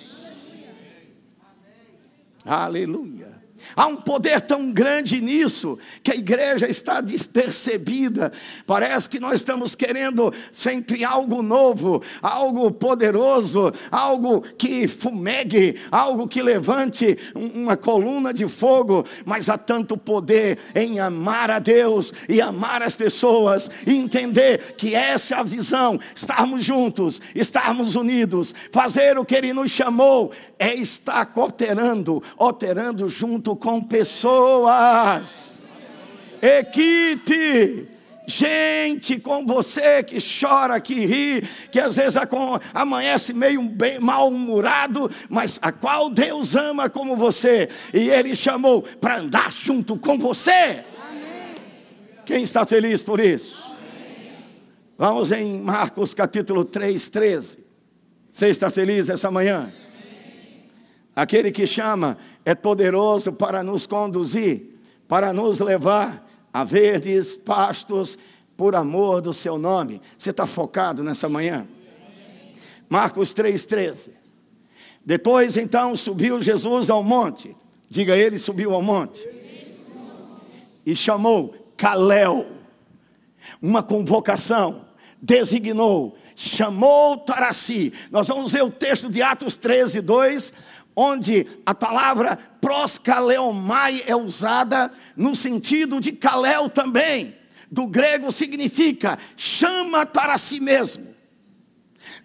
Aleluia. 2.44 3.33
Há 3.76 3.87
um 3.87 3.97
poder 3.97 4.40
tão 4.40 4.73
grande 4.73 5.21
nisso 5.21 5.78
que 6.02 6.11
a 6.11 6.14
igreja 6.14 6.68
está 6.68 7.00
despercebida. 7.00 8.33
Parece 8.66 9.09
que 9.09 9.21
nós 9.21 9.35
estamos 9.35 9.75
querendo 9.75 10.33
sempre 10.52 11.04
algo 11.04 11.42
novo, 11.42 12.02
algo 12.23 12.71
poderoso, 12.71 13.73
algo 13.90 14.42
que 14.56 14.87
fumegue, 14.87 15.80
algo 15.90 16.28
que 16.28 16.42
levante 16.42 17.18
uma 17.35 17.76
coluna 17.76 18.33
de 18.33 18.47
fogo. 18.47 19.04
Mas 19.25 19.49
há 19.49 19.59
tanto 19.59 19.97
poder 19.97 20.59
em 20.75 21.00
amar 21.00 21.50
a 21.50 21.59
Deus 21.59 22.12
e 22.28 22.40
amar 22.40 22.83
as 22.83 22.97
pessoas 22.97 23.71
e 23.87 23.97
entender 23.97 24.75
que 24.76 24.94
essa 24.94 25.37
é 25.37 25.38
a 25.38 25.42
visão, 25.42 25.99
estarmos 26.14 26.64
juntos, 26.64 27.21
estarmos 27.35 27.97
unidos, 27.97 28.54
fazer 28.73 29.18
o 29.18 29.25
que 29.25 29.35
Ele 29.35 29.52
nos 29.52 29.71
chamou 29.71 30.33
é 30.59 30.75
estar 30.75 31.26
cooperando, 31.26 32.23
operando 32.38 33.09
junto 33.09 33.53
com 33.56 33.82
pessoas. 33.82 35.58
Equipe. 36.40 37.88
Gente 38.26 39.20
com 39.20 39.44
você 39.44 40.02
que 40.02 40.16
chora, 40.18 40.80
que 40.80 40.94
ri, 40.94 41.46
que 41.70 41.78
às 41.78 41.96
vezes 41.96 42.16
amanhece 42.73 43.34
meio 43.34 43.61
mal-humorado, 44.00 45.11
mas 45.28 45.58
a 45.61 45.70
qual 45.70 46.08
Deus 46.08 46.56
ama 46.56 46.88
como 46.88 47.16
você, 47.16 47.68
e 47.92 48.08
Ele 48.08 48.34
chamou 48.34 48.80
para 48.80 49.18
andar 49.18 49.52
junto 49.52 49.99
com 49.99 50.18
você. 50.18 50.50
Amém. 51.06 51.54
Quem 52.25 52.44
está 52.44 52.64
feliz 52.64 53.02
por 53.02 53.20
isso? 53.20 53.62
Amém. 53.66 54.32
Vamos 54.96 55.30
em 55.30 55.61
Marcos 55.61 56.14
capítulo 56.14 56.64
3, 56.64 57.06
13. 57.11 57.58
Você 58.30 58.49
está 58.49 58.70
feliz 58.70 59.11
essa 59.11 59.30
manhã? 59.30 59.70
Aquele 61.14 61.52
que 61.52 61.66
chama 61.66 62.16
é 62.44 62.54
poderoso 62.54 63.32
para 63.32 63.62
nos 63.62 63.86
conduzir, 63.86 64.78
para 65.08 65.32
nos 65.32 65.58
levar 65.58 66.28
a 66.52 66.62
verdes 66.62 67.36
pastos 67.36 68.19
por 68.56 68.75
amor 68.75 69.21
do 69.21 69.32
seu 69.32 69.58
nome. 69.58 70.00
Você 70.16 70.30
está 70.30 70.47
focado 70.47 71.02
nessa 71.02 71.28
manhã? 71.28 71.66
Marcos 72.88 73.34
3,13. 73.34 74.10
Depois 75.04 75.56
então 75.56 75.97
subiu 75.97 76.40
Jesus 76.40 76.90
ao 76.90 77.02
monte. 77.02 77.56
Diga 77.88 78.16
ele 78.16 78.38
subiu 78.38 78.75
ao 78.75 78.82
monte. 78.82 79.26
E 80.84 80.95
chamou 80.95 81.54
Calel. 81.76 82.47
Uma 83.60 83.82
convocação. 83.82 84.84
Designou. 85.21 86.16
Chamou 86.36 87.19
para 87.19 87.52
si. 87.52 87.92
Nós 88.10 88.28
vamos 88.28 88.52
ver 88.52 88.62
o 88.62 88.71
texto 88.71 89.10
de 89.10 89.23
Atos 89.23 89.56
13, 89.56 90.00
2 90.00 90.52
onde 90.97 91.47
a 91.67 91.75
palavra 91.75 92.37
proskaleomai 92.61 94.04
é 94.07 94.15
usada 94.15 94.93
no 95.17 95.35
sentido 95.35 96.00
de 96.00 96.13
kalel 96.13 96.69
também. 96.69 97.35
Do 97.71 97.87
grego 97.87 98.30
significa 98.30 99.19
chama 99.37 100.07
para 100.07 100.39
si 100.39 100.61
mesmo. 100.61 101.15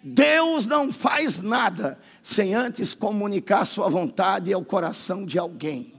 Deus 0.04 0.66
não 0.68 0.92
faz 0.92 1.42
nada 1.42 2.00
sem 2.22 2.54
antes 2.54 2.94
comunicar 2.94 3.66
sua 3.66 3.90
vontade 3.90 4.54
ao 4.54 4.64
coração 4.64 5.26
de 5.26 5.40
alguém. 5.40 5.94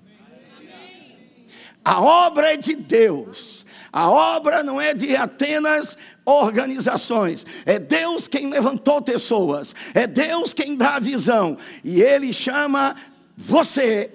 A 1.84 2.00
obra 2.00 2.54
é 2.54 2.56
de 2.56 2.74
Deus. 2.76 3.59
A 3.92 4.08
obra 4.08 4.62
não 4.62 4.80
é 4.80 4.94
de 4.94 5.16
Atenas 5.16 5.98
organizações. 6.24 7.44
É 7.66 7.78
Deus 7.78 8.28
quem 8.28 8.48
levantou 8.48 9.02
pessoas. 9.02 9.74
É 9.94 10.06
Deus 10.06 10.54
quem 10.54 10.76
dá 10.76 10.96
a 10.96 11.00
visão. 11.00 11.58
E 11.84 12.00
Ele 12.00 12.32
chama 12.32 12.96
você 13.36 14.10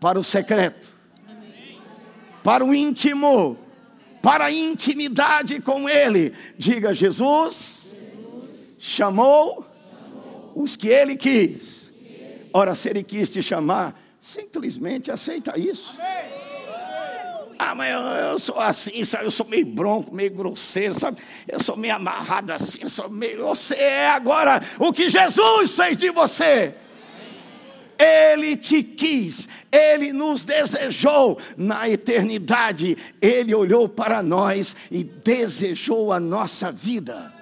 para 0.00 0.18
o 0.18 0.24
secreto, 0.24 0.88
para 2.42 2.64
o 2.64 2.74
íntimo, 2.74 3.56
para 4.20 4.46
a 4.46 4.52
intimidade 4.52 5.60
com 5.60 5.88
Ele. 5.88 6.34
Diga: 6.58 6.92
Jesus 6.92 7.94
chamou 8.80 9.64
os 10.54 10.74
que 10.74 10.88
Ele 10.88 11.16
quis. 11.16 11.90
Ora, 12.52 12.74
se 12.74 12.88
Ele 12.88 13.04
quis 13.04 13.28
te 13.28 13.42
chamar, 13.42 14.00
simplesmente 14.18 15.10
aceita 15.10 15.58
isso. 15.58 15.94
Amém. 15.98 16.55
Ah, 17.58 17.74
mas 17.74 17.92
eu, 17.92 18.00
eu, 18.00 18.38
sou 18.38 18.60
assim, 18.60 19.04
sabe? 19.04 19.24
Eu 19.24 19.30
sou 19.30 19.46
meio 19.46 19.64
bronco, 19.64 20.14
meio 20.14 20.30
grosseiro, 20.30 20.98
sabe? 20.98 21.18
Eu 21.48 21.58
sou 21.58 21.76
meio 21.76 21.94
amarrado 21.94 22.52
assim, 22.52 22.80
eu 22.82 22.90
sou 22.90 23.08
meio. 23.08 23.44
Você 23.44 23.74
é 23.74 24.08
agora 24.08 24.62
o 24.78 24.92
que 24.92 25.08
Jesus 25.08 25.74
fez 25.74 25.96
de 25.96 26.10
você. 26.10 26.74
Ele 27.98 28.56
te 28.56 28.82
quis, 28.82 29.48
Ele 29.72 30.12
nos 30.12 30.44
desejou 30.44 31.38
na 31.56 31.88
eternidade, 31.88 32.96
Ele 33.22 33.54
olhou 33.54 33.88
para 33.88 34.22
nós 34.22 34.76
e 34.90 35.02
desejou 35.02 36.12
a 36.12 36.20
nossa 36.20 36.70
vida. 36.70 37.32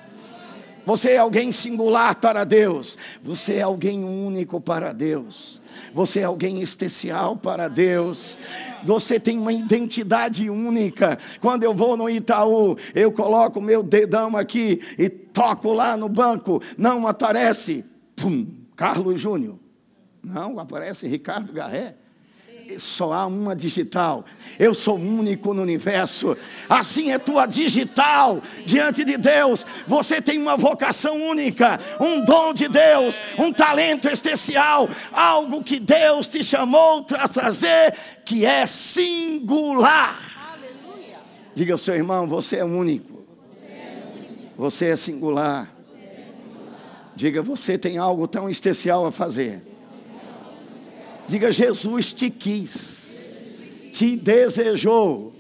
Você 0.86 1.12
é 1.12 1.18
alguém 1.18 1.50
singular 1.50 2.14
para 2.14 2.44
Deus, 2.44 2.96
você 3.22 3.54
é 3.54 3.62
alguém 3.62 4.04
único 4.04 4.60
para 4.60 4.92
Deus. 4.92 5.60
Você 5.94 6.20
é 6.20 6.24
alguém 6.24 6.60
especial 6.60 7.36
para 7.36 7.68
Deus. 7.68 8.36
Você 8.84 9.20
tem 9.20 9.38
uma 9.38 9.52
identidade 9.52 10.50
única. 10.50 11.16
Quando 11.40 11.62
eu 11.62 11.72
vou 11.72 11.96
no 11.96 12.10
Itaú, 12.10 12.76
eu 12.94 13.12
coloco 13.12 13.60
meu 13.60 13.82
dedão 13.82 14.36
aqui 14.36 14.80
e 14.98 15.08
toco 15.08 15.72
lá 15.72 15.96
no 15.96 16.08
banco. 16.08 16.60
Não 16.76 17.06
aparece, 17.06 17.84
pum, 18.16 18.44
Carlos 18.74 19.20
Júnior. 19.20 19.56
Não, 20.20 20.58
aparece 20.58 21.06
Ricardo 21.06 21.52
Garré 21.52 21.94
só 22.78 23.12
há 23.12 23.26
uma 23.26 23.54
digital. 23.54 24.24
Eu 24.58 24.74
sou 24.74 24.96
único 24.96 25.52
no 25.52 25.62
universo. 25.62 26.36
Assim 26.68 27.12
é 27.12 27.18
tua 27.18 27.46
digital 27.46 28.42
diante 28.64 29.04
de 29.04 29.16
Deus. 29.16 29.66
Você 29.86 30.20
tem 30.20 30.38
uma 30.38 30.56
vocação 30.56 31.16
única, 31.28 31.78
um 32.00 32.24
dom 32.24 32.52
de 32.52 32.68
Deus, 32.68 33.20
um 33.38 33.52
talento 33.52 34.08
especial, 34.08 34.88
algo 35.12 35.62
que 35.62 35.78
Deus 35.78 36.28
te 36.28 36.42
chamou 36.42 37.04
para 37.04 37.28
trazer 37.28 37.94
que 38.24 38.44
é 38.44 38.66
singular. 38.66 40.18
Aleluia. 40.52 41.18
Diga 41.54 41.74
ao 41.74 41.78
seu 41.78 41.94
irmão: 41.94 42.26
você 42.26 42.56
é 42.56 42.64
único. 42.64 43.24
Você 44.56 44.86
é 44.86 44.96
singular. 44.96 45.72
Diga, 47.16 47.42
você 47.42 47.78
tem 47.78 47.96
algo 47.96 48.26
tão 48.26 48.50
especial 48.50 49.06
a 49.06 49.12
fazer 49.12 49.73
Diga: 51.28 51.50
Jesus 51.52 52.12
te 52.12 52.30
quis, 52.30 53.40
te 53.92 54.16
desejou 54.16 55.34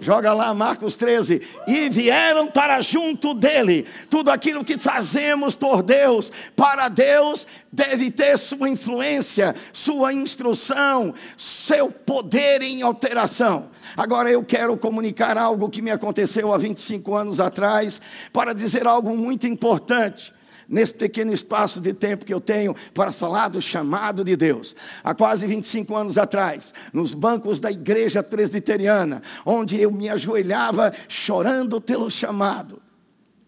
Joga 0.00 0.32
lá 0.32 0.54
Marcos 0.54 0.96
13. 0.96 1.42
E 1.66 1.88
vieram 1.88 2.46
para 2.46 2.80
junto 2.80 3.34
dele. 3.34 3.86
Tudo 4.08 4.30
aquilo 4.30 4.64
que 4.64 4.78
fazemos 4.78 5.56
por 5.56 5.82
Deus, 5.82 6.30
para 6.54 6.88
Deus, 6.88 7.46
deve 7.72 8.10
ter 8.10 8.38
sua 8.38 8.68
influência, 8.68 9.54
sua 9.72 10.12
instrução, 10.12 11.14
seu 11.36 11.90
poder 11.90 12.62
em 12.62 12.82
alteração. 12.82 13.68
Agora 13.96 14.30
eu 14.30 14.44
quero 14.44 14.76
comunicar 14.76 15.36
algo 15.36 15.68
que 15.68 15.82
me 15.82 15.90
aconteceu 15.90 16.52
há 16.52 16.58
25 16.58 17.14
anos 17.14 17.40
atrás, 17.40 18.00
para 18.32 18.52
dizer 18.52 18.86
algo 18.86 19.16
muito 19.16 19.46
importante 19.46 20.37
nesse 20.68 20.94
pequeno 20.94 21.32
espaço 21.32 21.80
de 21.80 21.94
tempo 21.94 22.26
que 22.26 22.34
eu 22.34 22.40
tenho 22.40 22.76
para 22.92 23.10
falar 23.10 23.48
do 23.48 23.62
chamado 23.62 24.22
de 24.22 24.36
Deus. 24.36 24.76
Há 25.02 25.14
quase 25.14 25.46
25 25.46 25.96
anos 25.96 26.18
atrás, 26.18 26.74
nos 26.92 27.14
bancos 27.14 27.58
da 27.58 27.70
igreja 27.70 28.22
presbiteriana, 28.22 29.22
onde 29.46 29.80
eu 29.80 29.90
me 29.90 30.08
ajoelhava 30.10 30.92
chorando 31.08 31.80
pelo 31.80 32.10
chamado. 32.10 32.82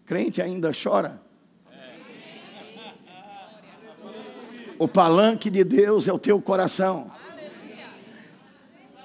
Crente 0.05 0.41
ainda 0.41 0.71
chora? 0.73 1.21
O 4.79 4.87
palanque 4.87 5.51
de 5.51 5.63
Deus 5.63 6.07
é 6.07 6.13
o 6.13 6.17
teu 6.17 6.41
coração. 6.41 7.11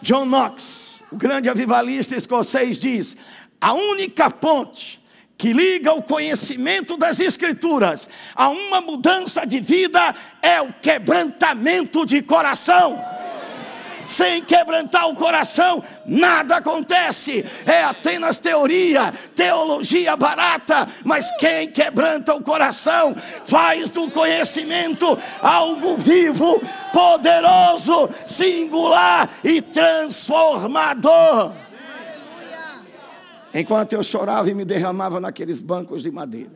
John 0.01 0.25
Knox, 0.25 1.03
o 1.13 1.17
grande 1.17 1.51
avivalista 1.51 2.17
escocês, 2.17 2.79
diz: 2.79 3.15
a 3.61 3.75
única 3.75 4.31
ponte 4.31 5.05
que 5.39 5.53
liga 5.53 5.93
o 5.93 6.03
conhecimento 6.03 6.97
das 6.97 7.21
Escrituras 7.21 8.09
a 8.35 8.49
uma 8.49 8.81
mudança 8.81 9.47
de 9.47 9.61
vida 9.61 10.15
é 10.41 10.61
o 10.61 10.73
quebrantamento 10.73 12.07
de 12.07 12.23
coração. 12.23 13.17
Sem 14.07 14.43
quebrantar 14.43 15.09
o 15.09 15.17
coração, 15.17 15.83
nada 16.07 16.57
acontece. 16.57 17.45
É 17.67 17.83
apenas 17.83 18.39
teoria, 18.39 19.13
teologia 19.35 20.17
barata. 20.17 20.89
Mas 21.05 21.31
quem 21.39 21.69
quebranta 21.69 22.35
o 22.35 22.43
coração 22.43 23.15
faz 23.45 23.91
do 23.91 24.11
conhecimento 24.11 25.19
algo 25.43 25.97
vivo, 25.97 26.63
poderoso, 26.93 28.09
singular 28.27 29.29
e 29.43 29.61
transformador. 29.61 31.66
Enquanto 33.59 33.95
eu 33.95 34.03
chorava 34.03 34.51
e 34.51 34.55
me 34.55 34.67
derramava 34.67 35.19
naqueles 35.19 35.63
bancos 35.63 36.03
de 36.03 36.11
madeira. 36.11 36.53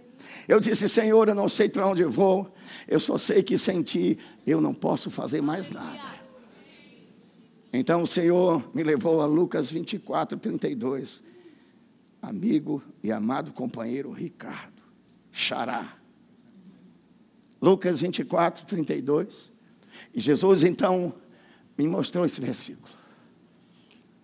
Eu 0.46 0.60
disse, 0.60 0.86
Senhor, 0.86 1.28
eu 1.28 1.34
não 1.34 1.48
sei 1.48 1.66
para 1.66 1.86
onde 1.86 2.02
eu 2.02 2.10
vou, 2.10 2.54
eu 2.86 3.00
só 3.00 3.16
sei 3.16 3.42
que 3.42 3.56
sem 3.56 3.82
ti 3.82 4.18
eu 4.46 4.60
não 4.60 4.74
posso 4.74 5.10
fazer 5.10 5.40
mais 5.40 5.70
nada. 5.70 6.20
Então 7.72 8.02
o 8.02 8.06
Senhor 8.06 8.62
me 8.74 8.82
levou 8.82 9.22
a 9.22 9.24
Lucas 9.24 9.70
24, 9.70 10.36
32. 10.38 11.22
Amigo 12.20 12.82
e 13.02 13.10
amado 13.10 13.50
companheiro 13.52 14.12
Ricardo, 14.12 14.82
Xará. 15.32 15.96
Lucas 17.62 18.02
24, 18.02 18.66
32. 18.66 19.50
E 20.12 20.20
Jesus 20.20 20.64
então 20.64 21.14
me 21.78 21.88
mostrou 21.88 22.26
esse 22.26 22.42
versículo. 22.42 22.92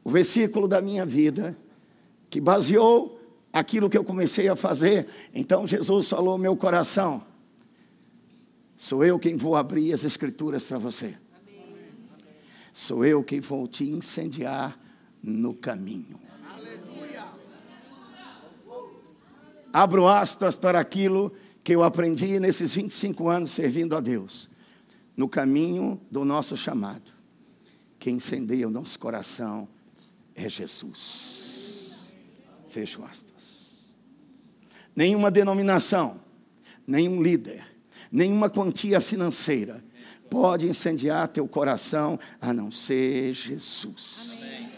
O 0.05 0.11
versículo 0.11 0.69
da 0.69 0.83
minha 0.83 1.07
vida 1.07 1.57
que 2.31 2.41
baseou 2.41 3.21
aquilo 3.53 3.89
que 3.89 3.97
eu 3.97 4.05
comecei 4.05 4.49
a 4.49 4.57
fazer. 4.57 5.07
Então 5.35 5.67
Jesus 5.67 6.09
falou 6.09 6.37
meu 6.37 6.57
coração: 6.57 7.23
Sou 8.77 9.05
eu 9.05 9.19
quem 9.19 9.37
vou 9.37 9.57
abrir 9.57 9.93
as 9.93 10.05
escrituras 10.05 10.65
para 10.65 10.79
você. 10.79 11.17
Sou 12.73 13.05
eu 13.05 13.25
quem 13.25 13.41
vou 13.41 13.67
te 13.67 13.85
incendiar 13.85 14.79
no 15.23 15.55
caminho. 15.55 16.21
Abro 19.73 20.09
aspas 20.09 20.57
para 20.57 20.79
aquilo 20.79 21.33
que 21.65 21.75
eu 21.75 21.83
aprendi 21.83 22.39
nesses 22.39 22.75
25 22.75 23.29
anos 23.29 23.51
servindo 23.51 23.97
a 23.97 24.01
Deus. 24.01 24.49
No 25.17 25.29
caminho 25.29 26.01
do 26.11 26.25
nosso 26.25 26.57
chamado. 26.57 27.13
Quem 27.99 28.17
incendeia 28.17 28.69
o 28.69 28.71
nosso 28.71 28.99
coração 28.99 29.67
é 30.35 30.49
Jesus. 30.49 31.36
Fecho 32.77 33.03
aspas. 33.11 33.87
Nenhuma 34.95 35.31
denominação, 35.31 36.21
nenhum 36.87 37.23
líder, 37.23 37.65
nenhuma 38.13 38.51
quantia 38.51 39.01
financeira 39.01 39.83
pode 40.29 40.69
incendiar 40.69 41.27
teu 41.29 41.49
coração 41.49 42.21
a 42.39 42.53
não 42.53 42.71
ser 42.71 43.33
Jesus. 43.33 44.29
Amém. 44.31 44.75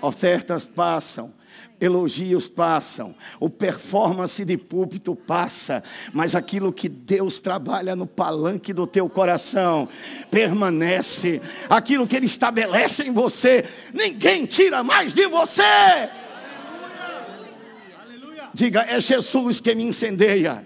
Ofertas 0.00 0.68
passam, 0.68 1.34
elogios 1.80 2.48
passam, 2.48 3.12
o 3.40 3.50
performance 3.50 4.44
de 4.44 4.56
púlpito 4.56 5.16
passa, 5.16 5.82
mas 6.12 6.36
aquilo 6.36 6.72
que 6.72 6.88
Deus 6.88 7.40
trabalha 7.40 7.96
no 7.96 8.06
palanque 8.06 8.72
do 8.72 8.86
teu 8.86 9.08
coração 9.08 9.88
permanece, 10.30 11.42
aquilo 11.68 12.06
que 12.06 12.14
Ele 12.14 12.26
estabelece 12.26 13.08
em 13.08 13.12
você, 13.12 13.64
ninguém 13.92 14.46
tira 14.46 14.84
mais 14.84 15.12
de 15.12 15.26
você. 15.26 16.20
Diga, 18.52 18.82
é 18.88 19.00
Jesus 19.00 19.60
que 19.60 19.74
me 19.74 19.84
incendeia. 19.84 20.64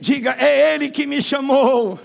Diga, 0.00 0.34
é 0.38 0.74
Ele 0.74 0.88
que 0.90 1.06
me 1.06 1.20
chamou. 1.22 1.98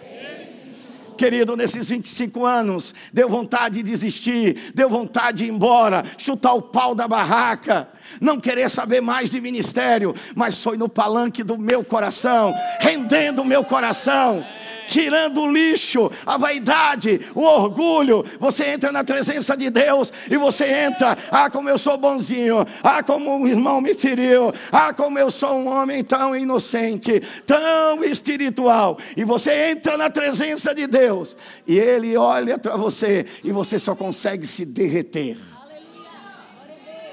Querido, 1.17 1.55
nesses 1.55 1.89
25 1.89 2.45
anos, 2.45 2.93
deu 3.13 3.29
vontade 3.29 3.75
de 3.75 3.83
desistir, 3.83 4.73
deu 4.73 4.89
vontade 4.89 5.37
de 5.37 5.45
ir 5.45 5.49
embora, 5.49 6.03
chutar 6.17 6.53
o 6.53 6.61
pau 6.61 6.93
da 6.93 7.07
barraca, 7.07 7.87
não 8.19 8.37
querer 8.37 8.69
saber 8.69 9.01
mais 9.01 9.29
de 9.29 9.39
ministério, 9.39 10.13
mas 10.35 10.61
foi 10.61 10.77
no 10.77 10.89
palanque 10.89 11.41
do 11.41 11.57
meu 11.57 11.85
coração, 11.85 12.53
rendendo 12.81 13.41
o 13.41 13.45
meu 13.45 13.63
coração 13.63 14.45
tirando 14.87 15.41
o 15.41 15.51
lixo, 15.51 16.11
a 16.25 16.37
vaidade, 16.37 17.21
o 17.33 17.41
orgulho. 17.41 18.25
Você 18.39 18.65
entra 18.65 18.91
na 18.91 19.03
presença 19.03 19.55
de 19.55 19.69
Deus 19.69 20.11
e 20.29 20.37
você 20.37 20.65
entra, 20.65 21.17
ah, 21.31 21.49
como 21.49 21.69
eu 21.69 21.77
sou 21.77 21.97
bonzinho, 21.97 22.65
ah, 22.83 23.03
como 23.03 23.35
um 23.35 23.47
irmão 23.47 23.81
me 23.81 23.93
feriu, 23.93 24.53
ah, 24.71 24.93
como 24.93 25.19
eu 25.19 25.31
sou 25.31 25.57
um 25.57 25.67
homem 25.67 26.03
tão 26.03 26.35
inocente, 26.35 27.21
tão 27.45 28.03
espiritual. 28.03 28.97
E 29.15 29.23
você 29.23 29.71
entra 29.71 29.97
na 29.97 30.09
presença 30.09 30.73
de 30.73 30.87
Deus 30.87 31.35
e 31.67 31.77
Ele 31.77 32.15
olha 32.17 32.57
para 32.57 32.75
você 32.75 33.25
e 33.43 33.51
você 33.51 33.79
só 33.79 33.95
consegue 33.95 34.45
se 34.45 34.65
derreter. 34.65 35.37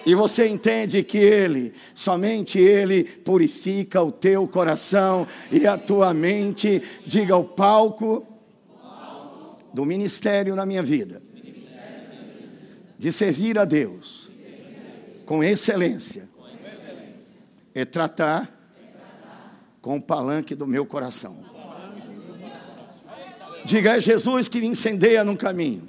E 0.04 0.14
você 0.14 0.48
entende 0.48 1.02
que 1.02 1.18
Ele, 1.18 1.72
somente 1.94 2.58
Ele, 2.58 3.04
purifica 3.04 4.02
o 4.02 4.10
teu 4.10 4.48
coração 4.48 5.26
e 5.50 5.66
a 5.66 5.78
tua 5.78 6.12
mente. 6.12 6.82
Diga 7.06 7.36
o 7.36 7.44
palco 7.44 8.26
do 9.72 9.86
ministério 9.86 10.54
na 10.54 10.66
minha 10.66 10.82
vida, 10.82 11.22
de 12.98 13.12
servir 13.12 13.58
a 13.58 13.64
Deus 13.64 14.28
com 15.24 15.42
excelência, 15.42 16.28
é 17.74 17.84
tratar 17.84 18.50
com 19.80 19.96
o 19.96 20.02
palanque 20.02 20.54
do 20.54 20.66
meu 20.66 20.84
coração. 20.84 21.44
Diga, 23.64 23.96
é 23.96 24.00
Jesus 24.00 24.48
que 24.48 24.60
me 24.60 24.66
incendeia 24.66 25.24
no 25.24 25.36
caminho. 25.36 25.88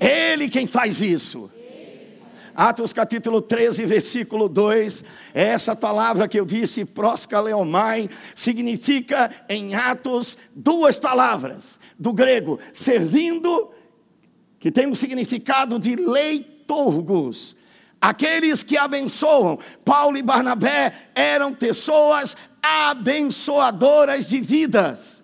Ele 0.00 0.48
quem 0.48 0.66
faz 0.66 1.00
isso. 1.00 1.50
Atos 2.60 2.92
capítulo 2.92 3.40
13, 3.40 3.86
versículo 3.86 4.46
2, 4.46 5.02
é 5.32 5.44
essa 5.44 5.74
palavra 5.74 6.28
que 6.28 6.38
eu 6.38 6.44
disse, 6.44 6.84
proscaleomai, 6.84 8.10
significa 8.34 9.30
em 9.48 9.74
Atos 9.74 10.36
duas 10.54 11.00
palavras, 11.00 11.80
do 11.98 12.12
grego, 12.12 12.60
servindo, 12.70 13.70
que 14.58 14.70
tem 14.70 14.84
o 14.84 14.90
um 14.90 14.94
significado 14.94 15.78
de 15.78 15.96
leitorgos, 15.96 17.56
aqueles 17.98 18.62
que 18.62 18.76
abençoam. 18.76 19.58
Paulo 19.82 20.18
e 20.18 20.22
Barnabé 20.22 20.92
eram 21.14 21.54
pessoas 21.54 22.36
abençoadoras 22.62 24.26
de 24.28 24.38
vidas. 24.38 25.19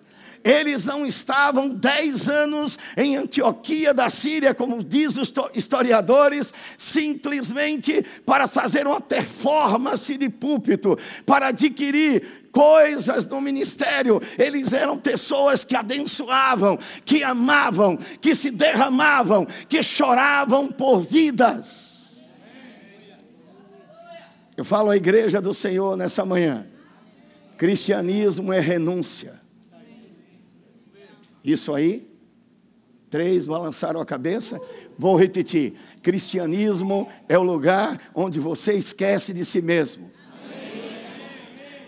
Eles 0.47 0.85
não 0.85 1.05
estavam 1.05 1.67
dez 1.67 2.29
anos 2.29 2.79
em 2.95 3.17
Antioquia 3.17 3.93
da 3.93 4.09
Síria, 4.09 4.55
como 4.55 4.81
diz 4.81 5.17
os 5.17 5.33
historiadores, 5.53 6.53
simplesmente 6.77 8.01
para 8.25 8.47
fazer 8.47 8.87
uma 8.87 9.01
performance 9.01 10.17
de 10.17 10.29
púlpito, 10.29 10.97
para 11.25 11.47
adquirir 11.47 12.47
coisas 12.49 13.27
no 13.27 13.41
ministério. 13.41 14.21
Eles 14.39 14.71
eram 14.71 14.97
pessoas 14.97 15.65
que 15.65 15.75
abençoavam, 15.75 16.79
que 17.03 17.25
amavam, 17.25 17.97
que 18.21 18.33
se 18.33 18.49
derramavam, 18.49 19.45
que 19.67 19.83
choravam 19.83 20.67
por 20.67 21.01
vidas. 21.01 21.87
Eu 24.55 24.63
falo 24.63 24.91
à 24.91 24.95
igreja 24.95 25.41
do 25.41 25.53
Senhor 25.53 25.97
nessa 25.97 26.23
manhã. 26.23 26.65
Cristianismo 27.57 28.53
é 28.53 28.61
renúncia. 28.61 29.36
Isso 31.47 31.73
aí, 31.73 32.05
três 33.09 33.47
balançaram 33.47 34.01
a 34.01 34.05
cabeça. 34.05 34.59
Vou 34.99 35.15
repetir: 35.15 35.75
cristianismo 36.03 37.07
é 37.29 37.39
o 37.39 37.43
lugar 37.43 37.97
onde 38.13 38.37
você 38.37 38.73
esquece 38.73 39.33
de 39.33 39.45
si 39.45 39.61
mesmo. 39.61 40.11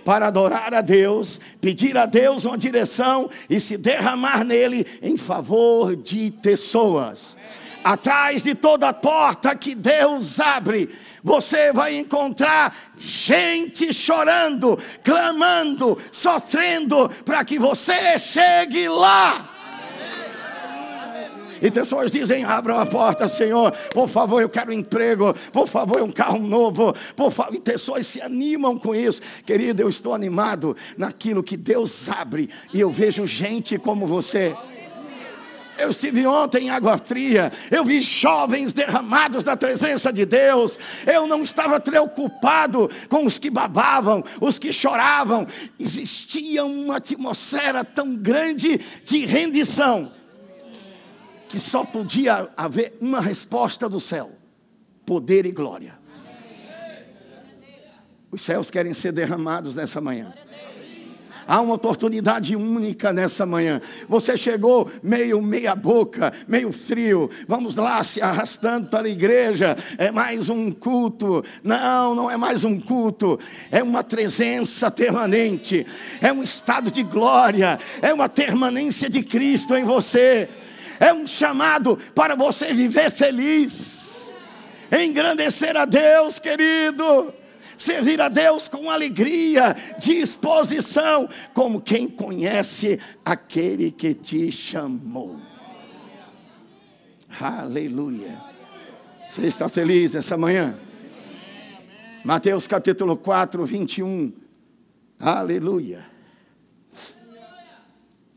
Para 0.06 0.28
adorar 0.28 0.74
a 0.74 0.80
Deus, 0.80 1.42
pedir 1.60 1.98
a 1.98 2.06
Deus 2.06 2.46
uma 2.46 2.58
direção 2.58 3.30
e 3.50 3.60
se 3.60 3.78
derramar 3.78 4.46
nele 4.46 4.88
em 5.02 5.18
favor 5.18 5.94
de 5.94 6.32
pessoas. 6.42 7.38
Atrás 7.84 8.42
de 8.42 8.56
toda 8.56 8.94
porta 8.94 9.54
que 9.56 9.76
Deus 9.76 10.40
abre, 10.40 10.90
você 11.22 11.74
vai 11.74 11.98
encontrar 11.98 12.76
gente 12.98 13.94
chorando, 13.94 14.80
clamando, 15.04 15.98
sofrendo 16.12 17.10
para 17.26 17.44
que 17.44 17.60
você 17.60 18.18
chegue 18.18 18.88
lá. 18.88 19.49
E 21.62 21.70
pessoas 21.70 22.12
dizem: 22.12 22.44
abra 22.44 22.82
a 22.82 22.86
porta, 22.86 23.28
Senhor, 23.28 23.72
por 23.94 24.08
favor, 24.08 24.42
eu 24.42 24.50
quero 24.50 24.72
um 24.72 24.74
emprego, 24.74 25.34
por 25.52 25.68
favor, 25.68 26.02
um 26.02 26.12
carro 26.12 26.40
novo, 26.40 26.94
por 27.16 27.32
favor. 27.32 27.56
E 27.56 27.60
pessoas 27.60 28.08
se 28.08 28.22
animam 28.22 28.78
com 28.78 28.96
isso, 28.96 29.22
querido. 29.46 29.82
Eu 29.82 29.90
estou 29.90 30.14
animado 30.14 30.76
naquilo 30.98 31.44
que 31.44 31.58
Deus 31.58 32.10
abre, 32.10 32.50
e 32.74 32.80
eu 32.80 32.92
vejo 32.92 33.28
gente 33.28 33.78
como 33.78 34.08
você. 34.08 34.56
Eu 35.78 35.92
estive 35.92 36.28
ontem 36.28 36.66
em 36.66 36.70
Água 36.70 36.98
Fria, 36.98 37.54
eu 37.72 37.86
vi 37.86 38.02
jovens 38.02 38.74
derramados 38.74 39.46
da 39.46 39.56
presença 39.56 40.12
de 40.12 40.26
Deus. 40.26 40.78
Eu 41.08 41.26
não 41.26 41.42
estava 41.42 41.80
preocupado 41.80 42.90
com 43.08 43.26
os 43.26 43.40
que 43.40 43.50
babavam, 43.50 44.22
os 44.42 44.60
que 44.60 44.74
choravam. 44.74 45.48
Existia 45.80 46.66
uma 46.66 46.98
atmosfera 46.98 47.86
tão 47.86 48.14
grande 48.14 48.78
de 49.06 49.26
rendição 49.26 50.12
que 51.50 51.60
só 51.60 51.84
podia 51.84 52.48
haver 52.56 52.96
uma 53.02 53.20
resposta 53.20 53.90
do 53.90 54.00
céu: 54.00 54.32
poder 55.06 55.46
e 55.46 55.52
glória. 55.52 55.98
Os 58.32 58.42
céus 58.42 58.70
querem 58.70 58.94
ser 58.94 59.12
derramados 59.12 59.74
nessa 59.74 60.00
manhã. 60.00 60.32
Há 61.48 61.62
uma 61.62 61.74
oportunidade 61.74 62.56
única 62.56 63.12
nessa 63.12 63.44
manhã. 63.44 63.82
Você 64.08 64.38
chegou 64.38 64.88
meio 65.02 65.42
meia 65.42 65.76
boca, 65.76 66.32
meio 66.48 66.72
frio. 66.72 67.28
Vamos 67.48 67.76
lá 67.76 68.04
se 68.04 68.22
arrastando 68.22 68.88
para 68.88 69.08
a 69.08 69.10
igreja. 69.10 69.76
É 69.98 70.12
mais 70.12 70.48
um 70.48 70.72
culto. 70.72 71.44
Não, 71.64 72.14
não 72.14 72.30
é 72.30 72.38
mais 72.38 72.64
um 72.64 72.80
culto. 72.80 73.40
É 73.72 73.82
uma 73.82 74.04
presença 74.04 74.92
permanente. 74.92 75.88
É 76.22 76.32
um 76.32 76.44
estado 76.44 76.92
de 76.92 77.02
glória. 77.02 77.80
É 78.00 78.14
uma 78.14 78.30
permanência 78.30 79.10
de 79.10 79.24
Cristo 79.24 79.76
em 79.76 79.84
você. 79.84 80.48
É 81.00 81.14
um 81.14 81.26
chamado 81.26 81.98
para 82.14 82.36
você 82.36 82.74
viver 82.74 83.10
feliz. 83.10 84.34
Engrandecer 84.92 85.78
a 85.78 85.86
Deus, 85.86 86.40
querido 86.40 87.34
servir 87.80 88.20
a 88.20 88.28
Deus 88.28 88.68
com 88.68 88.92
alegria, 88.92 89.74
disposição, 89.98 91.30
como 91.54 91.80
quem 91.80 92.10
conhece 92.10 93.00
aquele 93.24 93.90
que 93.90 94.14
te 94.14 94.52
chamou. 94.52 95.40
Aleluia. 97.40 98.38
Você 99.30 99.48
está 99.48 99.70
feliz 99.70 100.14
essa 100.14 100.38
manhã? 100.38 100.78
Mateus 102.26 102.68
capítulo 102.68 103.16
4, 103.16 103.66
21. 103.66 104.34
Aleluia. 105.18 106.06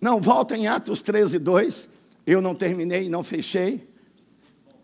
Não, 0.01 0.21
volta 0.21 0.57
em 0.57 0.69
Atos 0.69 1.03
13, 1.03 1.41
2. 1.41 1.89
Eu 2.27 2.41
não 2.41 2.55
terminei, 2.55 3.09
não 3.09 3.23
fechei. 3.23 3.89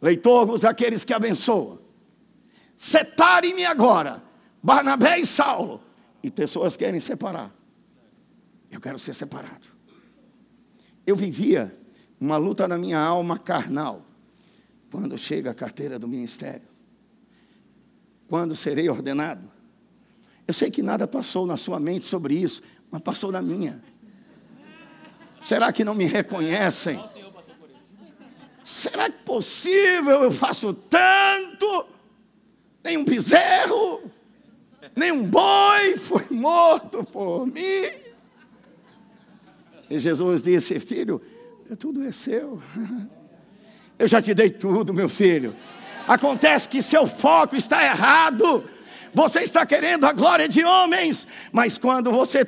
Leitores, 0.01 0.65
aqueles 0.65 1.05
que 1.05 1.13
abençoam. 1.13 1.79
Separem-me 2.77 3.65
agora 3.65 4.23
Barnabé 4.63 5.19
e 5.21 5.27
Saulo. 5.27 5.81
E 6.23 6.31
pessoas 6.31 6.77
querem 6.77 7.01
separar. 7.01 7.53
Eu 8.71 8.81
quero 8.81 8.99
ser 8.99 9.15
separado. 9.15 9.69
Eu 11.07 11.17
vivia 11.17 11.75
uma 12.21 12.37
luta 12.37 12.67
na 12.67 12.77
minha 12.77 13.01
alma 13.01 13.39
carnal. 13.39 14.03
Quando 14.91 15.17
chega 15.17 15.51
a 15.51 15.55
carteira 15.55 15.99
do 15.99 16.09
ministério? 16.09 16.67
Quando 18.29 18.55
serei 18.57 18.89
ordenado? 18.89 19.49
Eu 20.47 20.55
sei 20.55 20.71
que 20.71 20.83
nada 20.83 21.07
passou 21.07 21.47
na 21.47 21.57
sua 21.57 21.79
mente 21.79 22.05
sobre 22.05 22.35
isso, 22.35 22.63
mas 22.91 23.01
passou 23.01 23.31
na 23.31 23.41
minha. 23.41 23.83
Será 25.43 25.73
que 25.73 25.85
não 25.85 25.95
me 25.95 26.05
reconhecem? 26.05 26.99
Será 28.69 29.09
que 29.09 29.17
possível 29.25 30.25
eu 30.25 30.31
faço 30.31 30.75
tanto? 30.75 31.87
Tem 32.83 32.99
um 32.99 33.05
bezerro, 33.05 34.03
nem 34.95 35.11
um 35.11 35.27
boi 35.27 35.97
foi 35.97 36.27
morto 36.29 37.03
por 37.03 37.47
mim. 37.47 37.91
E 39.89 39.99
Jesus 39.99 40.43
disse: 40.43 40.79
Filho, 40.81 41.19
tudo 41.79 42.05
é 42.05 42.13
seu. 42.13 42.63
Eu 43.99 44.07
já 44.07 44.21
te 44.21 44.35
dei 44.35 44.51
tudo, 44.51 44.93
meu 44.93 45.09
filho. 45.09 45.57
Acontece 46.07 46.69
que 46.69 46.83
seu 46.83 47.07
foco 47.07 47.57
está 47.57 47.83
errado. 47.83 48.69
Você 49.15 49.41
está 49.41 49.65
querendo 49.65 50.05
a 50.05 50.13
glória 50.13 50.49
de 50.49 50.65
homens, 50.65 51.27
mas 51.51 51.79
quando 51.79 52.13
você 52.13 52.45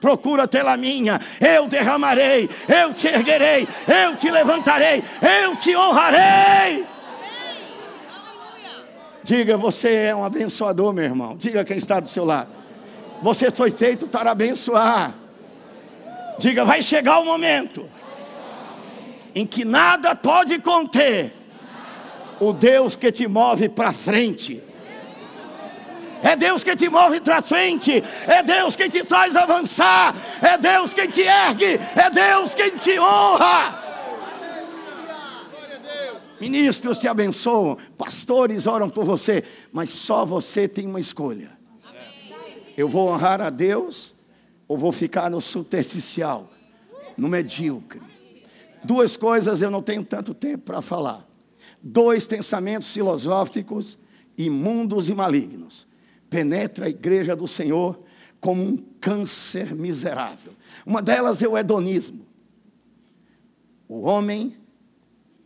procura 0.00 0.46
tê-la 0.46 0.76
minha, 0.76 1.20
eu 1.40 1.66
derramarei, 1.66 2.48
eu 2.68 2.92
te 2.92 3.08
erguerei, 3.08 3.66
eu 3.88 4.16
te 4.16 4.30
levantarei, 4.30 5.02
eu 5.42 5.56
te 5.56 5.74
honrarei. 5.76 6.86
Diga, 9.22 9.56
você 9.56 9.94
é 9.94 10.14
um 10.14 10.24
abençoador, 10.24 10.92
meu 10.92 11.04
irmão. 11.04 11.36
Diga 11.36 11.64
quem 11.64 11.76
está 11.76 12.00
do 12.00 12.08
seu 12.08 12.24
lado. 12.24 12.48
Você 13.22 13.50
foi 13.50 13.70
feito 13.70 14.06
para 14.06 14.30
abençoar. 14.30 15.14
Diga, 16.38 16.64
vai 16.64 16.82
chegar 16.82 17.18
o 17.18 17.24
momento 17.24 17.88
em 19.34 19.46
que 19.46 19.64
nada 19.64 20.16
pode 20.16 20.58
conter 20.58 21.32
o 22.40 22.52
Deus 22.52 22.96
que 22.96 23.12
te 23.12 23.28
move 23.28 23.68
para 23.68 23.92
frente. 23.92 24.62
É 26.22 26.36
Deus 26.36 26.62
que 26.62 26.76
te 26.76 26.88
move 26.88 27.20
para 27.20 27.40
frente, 27.40 28.02
é 28.26 28.42
Deus 28.42 28.76
quem 28.76 28.90
te 28.90 29.02
traz 29.02 29.36
avançar, 29.36 30.14
é 30.42 30.58
Deus 30.58 30.92
quem 30.92 31.08
te 31.08 31.22
ergue, 31.22 31.80
é 31.96 32.10
Deus 32.10 32.54
quem 32.54 32.76
te 32.76 32.98
honra. 32.98 33.80
Ministros 36.40 36.98
te 36.98 37.06
abençoam, 37.06 37.76
pastores 37.98 38.66
oram 38.66 38.88
por 38.88 39.04
você, 39.04 39.44
mas 39.72 39.90
só 39.90 40.24
você 40.24 40.66
tem 40.66 40.86
uma 40.86 41.00
escolha. 41.00 41.50
Eu 42.76 42.88
vou 42.88 43.08
honrar 43.08 43.42
a 43.42 43.50
Deus 43.50 44.14
ou 44.66 44.76
vou 44.76 44.92
ficar 44.92 45.30
no 45.30 45.40
superficial, 45.40 46.50
no 47.16 47.28
medíocre. 47.28 48.00
Duas 48.82 49.16
coisas 49.16 49.60
eu 49.60 49.70
não 49.70 49.82
tenho 49.82 50.04
tanto 50.04 50.32
tempo 50.32 50.64
para 50.64 50.80
falar. 50.80 51.26
Dois 51.82 52.26
pensamentos 52.26 52.90
filosóficos 52.92 53.98
imundos 54.36 55.10
e 55.10 55.14
malignos. 55.14 55.89
Penetra 56.30 56.86
a 56.86 56.88
igreja 56.88 57.36
do 57.36 57.46
Senhor 57.46 58.02
como 58.40 58.62
um 58.62 58.76
câncer 59.00 59.74
miserável. 59.74 60.54
Uma 60.86 61.02
delas 61.02 61.42
é 61.42 61.48
o 61.48 61.58
hedonismo. 61.58 62.26
O 63.86 64.00
homem 64.00 64.56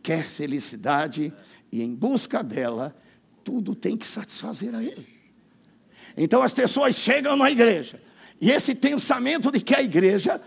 quer 0.01 0.25
felicidade 0.25 1.33
e 1.71 1.81
em 1.81 1.93
busca 1.93 2.43
dela, 2.43 2.95
tudo 3.43 3.75
tem 3.75 3.97
que 3.97 4.07
satisfazer 4.07 4.73
a 4.73 4.83
ele. 4.83 5.07
Então 6.15 6.41
as 6.41 6.53
pessoas 6.53 6.95
chegam 6.95 7.35
na 7.35 7.51
igreja 7.51 8.01
e 8.39 8.51
esse 8.51 8.75
pensamento 8.75 9.51
de 9.51 9.59
que 9.59 9.75
a 9.75 9.81
igreja 9.81 10.39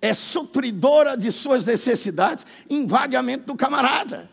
é 0.00 0.12
supridora 0.12 1.16
de 1.16 1.30
suas 1.30 1.64
necessidades 1.64 2.46
invade 2.68 3.16
a 3.16 3.22
mente 3.22 3.44
do 3.44 3.54
camarada. 3.54 4.30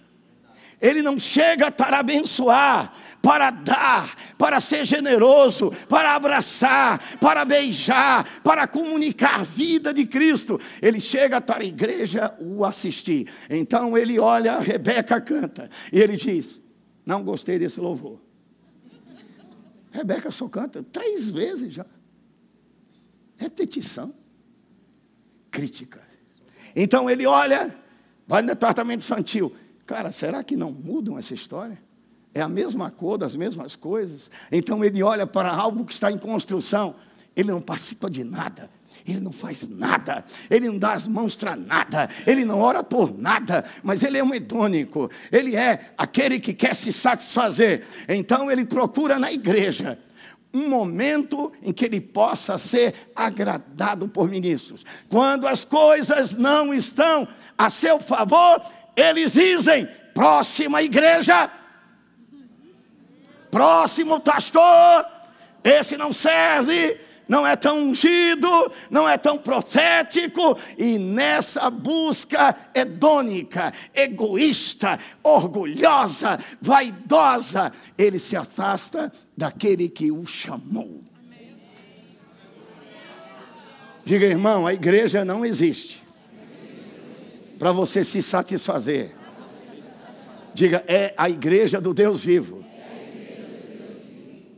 Ele 0.81 1.03
não 1.03 1.19
chega 1.19 1.69
para 1.69 1.99
abençoar, 1.99 2.91
para 3.21 3.51
dar, 3.51 4.15
para 4.35 4.59
ser 4.59 4.83
generoso, 4.83 5.71
para 5.87 6.15
abraçar, 6.15 7.19
para 7.19 7.45
beijar, 7.45 8.41
para 8.41 8.67
comunicar 8.67 9.41
a 9.41 9.43
vida 9.43 9.93
de 9.93 10.07
Cristo. 10.07 10.59
Ele 10.81 10.99
chega 10.99 11.39
para 11.39 11.61
a 11.61 11.67
igreja 11.67 12.35
o 12.39 12.65
assistir. 12.65 13.31
Então 13.47 13.95
ele 13.95 14.17
olha, 14.17 14.59
Rebeca 14.59 15.21
canta, 15.21 15.69
e 15.93 15.99
ele 16.01 16.17
diz: 16.17 16.59
Não 17.05 17.23
gostei 17.23 17.59
desse 17.59 17.79
louvor. 17.79 18.19
Rebeca 19.91 20.31
só 20.31 20.47
canta 20.47 20.81
três 20.81 21.29
vezes 21.29 21.73
já. 21.73 21.85
Repetição. 23.37 24.11
Crítica. 25.51 26.01
Então 26.75 27.09
ele 27.09 27.27
olha, 27.27 27.75
vai 28.25 28.41
no 28.41 28.47
departamento 28.47 29.03
infantil. 29.03 29.53
Cara, 29.91 30.13
será 30.13 30.41
que 30.41 30.55
não 30.55 30.71
mudam 30.71 31.19
essa 31.19 31.33
história? 31.33 31.77
É 32.33 32.39
a 32.39 32.47
mesma 32.47 32.89
cor 32.89 33.17
das 33.17 33.35
mesmas 33.35 33.75
coisas. 33.75 34.31
Então 34.49 34.85
ele 34.85 35.03
olha 35.03 35.27
para 35.27 35.51
algo 35.51 35.83
que 35.83 35.91
está 35.91 36.09
em 36.09 36.17
construção, 36.17 36.95
ele 37.35 37.51
não 37.51 37.61
participa 37.61 38.09
de 38.09 38.23
nada. 38.23 38.69
Ele 39.05 39.19
não 39.19 39.33
faz 39.33 39.67
nada, 39.67 40.23
ele 40.49 40.67
não 40.67 40.77
dá 40.77 40.93
as 40.93 41.07
mãos 41.07 41.35
para 41.35 41.55
nada, 41.55 42.07
ele 42.25 42.45
não 42.45 42.59
ora 42.59 42.83
por 42.83 43.17
nada, 43.17 43.65
mas 43.81 44.03
ele 44.03 44.17
é 44.17 44.23
um 44.23 44.33
hedônico, 44.33 45.09
ele 45.31 45.55
é 45.55 45.91
aquele 45.97 46.39
que 46.39 46.53
quer 46.53 46.75
se 46.75 46.93
satisfazer. 46.93 47.83
Então 48.07 48.49
ele 48.49 48.63
procura 48.63 49.17
na 49.17 49.31
igreja 49.31 49.97
um 50.53 50.69
momento 50.69 51.51
em 51.63 51.73
que 51.73 51.85
ele 51.85 51.99
possa 51.99 52.57
ser 52.57 52.93
agradado 53.15 54.07
por 54.07 54.29
ministros. 54.29 54.85
Quando 55.09 55.47
as 55.47 55.65
coisas 55.65 56.35
não 56.35 56.73
estão 56.73 57.27
a 57.57 57.69
seu 57.69 57.99
favor, 57.99 58.61
eles 58.95 59.33
dizem: 59.33 59.87
próxima 60.13 60.81
igreja, 60.81 61.49
próximo 63.49 64.19
pastor, 64.19 65.05
esse 65.63 65.97
não 65.97 66.11
serve, 66.11 66.97
não 67.27 67.45
é 67.45 67.55
tão 67.55 67.79
ungido, 67.79 68.71
não 68.89 69.07
é 69.07 69.17
tão 69.17 69.37
profético, 69.37 70.57
e 70.77 70.97
nessa 70.97 71.69
busca 71.69 72.55
hedônica, 72.75 73.71
egoísta, 73.95 74.99
orgulhosa, 75.23 76.39
vaidosa, 76.61 77.71
ele 77.97 78.19
se 78.19 78.35
afasta 78.35 79.11
daquele 79.35 79.87
que 79.87 80.11
o 80.11 80.25
chamou. 80.25 80.99
Diga, 84.03 84.25
irmão, 84.25 84.65
a 84.65 84.73
igreja 84.73 85.23
não 85.23 85.45
existe 85.45 86.00
para 87.61 87.71
você 87.71 88.03
se 88.03 88.23
satisfazer. 88.23 89.11
Diga, 90.51 90.83
é 90.87 91.13
a 91.15 91.29
igreja 91.29 91.79
do 91.79 91.93
Deus 91.93 92.23
vivo. 92.23 92.65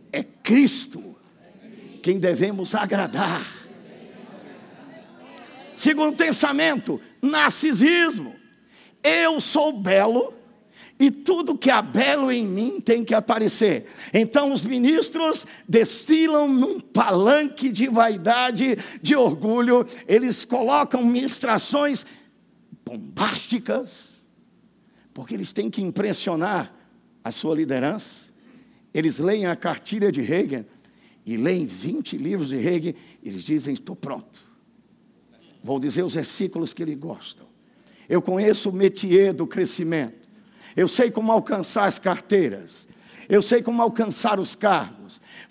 É 0.09 0.23
Cristo 0.23 1.13
quem 2.01 2.17
devemos 2.17 2.73
agradar. 2.73 3.45
Segundo 5.75 6.15
pensamento, 6.15 7.01
narcisismo. 7.21 8.33
Eu 9.03 9.41
sou 9.41 9.73
belo 9.73 10.33
e 10.97 11.11
tudo 11.11 11.57
que 11.57 11.69
há 11.69 11.81
belo 11.81 12.31
em 12.31 12.47
mim 12.47 12.79
tem 12.79 13.03
que 13.03 13.13
aparecer. 13.13 13.85
Então 14.13 14.53
os 14.53 14.65
ministros 14.65 15.45
desfilam 15.67 16.47
num 16.47 16.79
palanque 16.79 17.69
de 17.69 17.85
vaidade, 17.89 18.77
de 19.01 19.13
orgulho, 19.13 19.85
eles 20.07 20.45
colocam 20.45 21.03
ministrações 21.03 22.05
bombásticas, 22.85 24.21
porque 25.13 25.33
eles 25.33 25.53
têm 25.53 25.69
que 25.69 25.81
impressionar 25.81 26.73
a 27.23 27.31
sua 27.31 27.55
liderança. 27.55 28.31
Eles 28.93 29.17
leem 29.19 29.45
a 29.45 29.55
cartilha 29.55 30.11
de 30.11 30.21
Hegel 30.21 30.65
e 31.25 31.37
leem 31.37 31.65
20 31.65 32.17
livros 32.17 32.49
de 32.49 32.55
Hegel, 32.55 32.93
eles 33.23 33.43
dizem: 33.43 33.73
Estou 33.73 33.95
pronto. 33.95 34.43
Vou 35.63 35.79
dizer 35.79 36.03
os 36.03 36.13
versículos 36.13 36.73
que 36.73 36.83
eles 36.83 36.97
gostam. 36.97 37.47
Eu 38.09 38.21
conheço 38.21 38.69
o 38.69 38.73
métier 38.73 39.33
do 39.33 39.47
crescimento. 39.47 40.27
Eu 40.75 40.87
sei 40.87 41.09
como 41.09 41.31
alcançar 41.31 41.85
as 41.85 41.97
carteiras. 41.97 42.87
Eu 43.29 43.41
sei 43.41 43.63
como 43.63 43.81
alcançar 43.81 44.39
os 44.39 44.55
cargos 44.55 45.02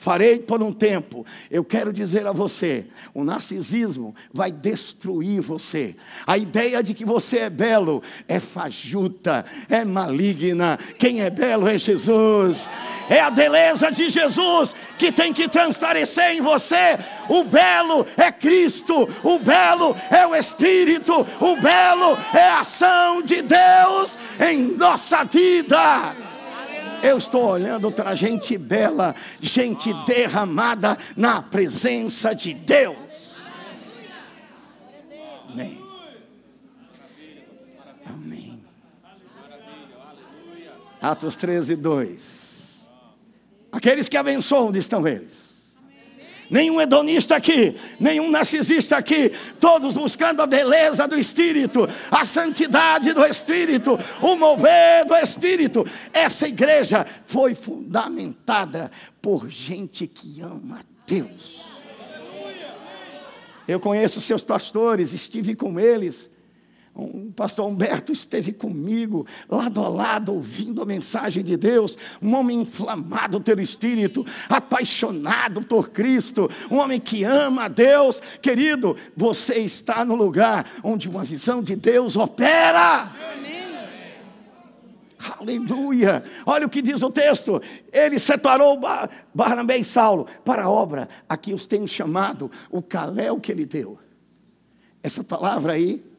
farei 0.03 0.41
por 0.41 0.61
um 0.61 0.73
tempo. 0.73 1.25
Eu 1.49 1.65
quero 1.65 1.93
dizer 1.93 2.27
a 2.27 2.33
você: 2.33 2.85
o 3.15 3.23
narcisismo 3.23 4.13
vai 4.35 4.51
destruir 4.51 5.41
você. 5.41 5.95
A 6.27 6.37
ideia 6.37 6.83
de 6.83 6.93
que 6.93 7.05
você 7.05 7.39
é 7.39 7.51
belo 7.51 8.03
é 8.27 8.41
fajuta, 8.41 9.45
é 9.69 9.85
maligna. 9.85 10.77
Quem 10.99 11.21
é 11.21 11.31
belo 11.31 11.69
é 11.69 11.79
Jesus. 11.79 12.69
É 13.09 13.21
a 13.21 13.31
beleza 13.31 13.93
de 13.93 14.11
Jesus 14.11 14.75
que 14.99 15.13
tem 15.13 15.33
que 15.33 15.49
transparecer 15.49 16.33
em 16.33 16.41
você. 16.41 16.99
O 17.29 17.45
belo 17.45 18.05
é 18.17 18.33
Cristo, 18.33 19.09
o 19.23 19.39
belo 19.39 19.95
é 20.11 20.27
o 20.27 20.35
Espírito, 20.35 21.25
o 21.41 21.61
belo 21.61 22.19
é 22.35 22.49
a 22.49 22.61
ação 22.61 23.23
de 23.23 23.41
Deus 23.41 24.19
em 24.41 24.77
nossa 24.77 25.23
vida. 25.23 26.32
Eu 27.03 27.19
estou 27.19 27.45
olhando 27.45 27.91
para 27.91 28.15
gente 28.15 28.57
bela, 28.57 29.15
gente 29.41 29.93
derramada 30.07 30.97
na 31.17 31.43
presença 31.43 32.35
de 32.35 32.55
Deus. 32.55 33.37
Amém. 35.51 35.83
Amém. 38.07 38.63
Atos 41.01 41.37
13, 41.37 41.77
2. 41.77 42.89
Aqueles 43.73 44.09
que 44.09 44.17
abençoam, 44.17 44.69
onde 44.69 44.79
estão 44.79 45.07
eles? 45.07 45.52
Nenhum 46.53 46.79
hedonista 46.79 47.35
aqui, 47.35 47.75
nenhum 47.99 48.31
narcisista 48.31 48.99
aqui, 48.99 49.33
todos 49.59 49.95
buscando 49.95 50.43
a 50.43 50.47
beleza 50.47 51.09
do 51.09 51.19
Espírito, 51.19 51.89
a 52.11 52.27
santidade 52.27 53.15
do 53.15 53.25
Espírito, 53.25 53.99
o 54.21 54.37
mover 54.37 55.07
do 55.07 55.15
Espírito. 55.17 55.87
Essa 56.13 56.47
igreja 56.47 57.07
foi 57.25 57.55
fundamentada 57.55 58.91
por 59.23 59.49
gente 59.49 60.07
que 60.07 60.43
ama 60.43 60.81
Deus. 61.07 61.63
Eu 63.67 63.81
conheço 63.81 64.21
seus 64.21 64.45
pastores, 64.45 65.15
estive 65.15 65.55
com 65.55 65.81
eles. 65.81 66.32
O 66.95 67.33
pastor 67.35 67.67
Humberto 67.67 68.13
esteve 68.13 68.53
comigo, 68.53 69.27
lado 69.49 69.81
a 69.81 69.89
lado, 69.89 70.35
ouvindo 70.35 70.83
a 70.83 70.85
mensagem 70.85 71.43
de 71.43 71.57
Deus. 71.57 71.97
Um 72.21 72.37
homem 72.37 72.61
inflamado 72.61 73.41
pelo 73.41 73.63
Espírito, 73.63 74.27
apaixonado 74.47 75.63
por 75.63 75.89
Cristo, 75.89 76.51
um 76.71 76.77
homem 76.77 77.01
que 77.01 77.25
ama 77.25 77.65
a 77.65 77.69
Deus. 77.69 78.21
Querido, 78.43 78.95
você 79.17 79.55
está 79.61 80.05
no 80.05 80.15
lugar 80.15 80.67
onde 80.85 81.09
uma 81.09 81.25
visão 81.25 81.63
de 81.63 81.75
Deus 81.75 82.15
opera. 82.15 83.11
Aleluia! 85.39 86.23
Olha 86.45 86.67
o 86.67 86.71
que 86.71 86.83
diz 86.83 87.03
o 87.03 87.11
texto. 87.11 87.63
Ele 87.91 88.19
separou 88.19 88.79
Barnabé 89.33 89.79
e 89.79 89.85
Saulo 89.85 90.27
para 90.45 90.65
a 90.65 90.71
obra 90.71 91.09
a 91.27 91.39
que 91.39 91.55
os 91.55 91.67
tenho 91.67 91.89
chamado, 91.89 92.51
o 92.71 92.83
caléu 92.83 93.41
que 93.41 93.51
ele 93.51 93.65
deu. 93.65 93.99
Essa 95.03 95.25
palavra 95.25 95.73
aí 95.73 96.12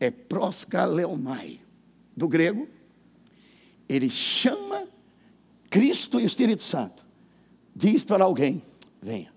é 0.00 0.10
proskaleomai, 0.10 1.60
do 2.16 2.28
grego. 2.28 2.68
Ele 3.88 4.10
chama 4.10 4.86
Cristo 5.70 6.20
e 6.20 6.24
o 6.24 6.26
Espírito 6.26 6.62
Santo. 6.62 7.04
Diz 7.74 8.04
para 8.04 8.24
alguém: 8.24 8.62
venha, 9.00 9.32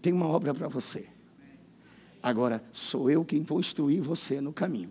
tem 0.00 0.12
uma 0.12 0.26
obra 0.26 0.54
para 0.54 0.68
você. 0.68 1.08
Agora, 2.22 2.62
sou 2.72 3.10
eu 3.10 3.24
quem 3.24 3.42
vou 3.42 3.60
instruir 3.60 4.02
você 4.02 4.40
no 4.40 4.52
caminho. 4.52 4.90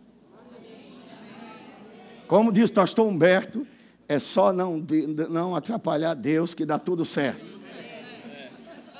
Como 2.27 2.51
diz 2.51 2.69
o 2.69 2.73
pastor 2.73 3.07
Humberto, 3.07 3.67
é 4.07 4.19
só 4.19 4.53
não, 4.53 4.83
não 5.29 5.55
atrapalhar 5.55 6.13
Deus 6.13 6.53
que 6.53 6.65
dá 6.65 6.77
tudo 6.77 7.03
certo. 7.03 7.51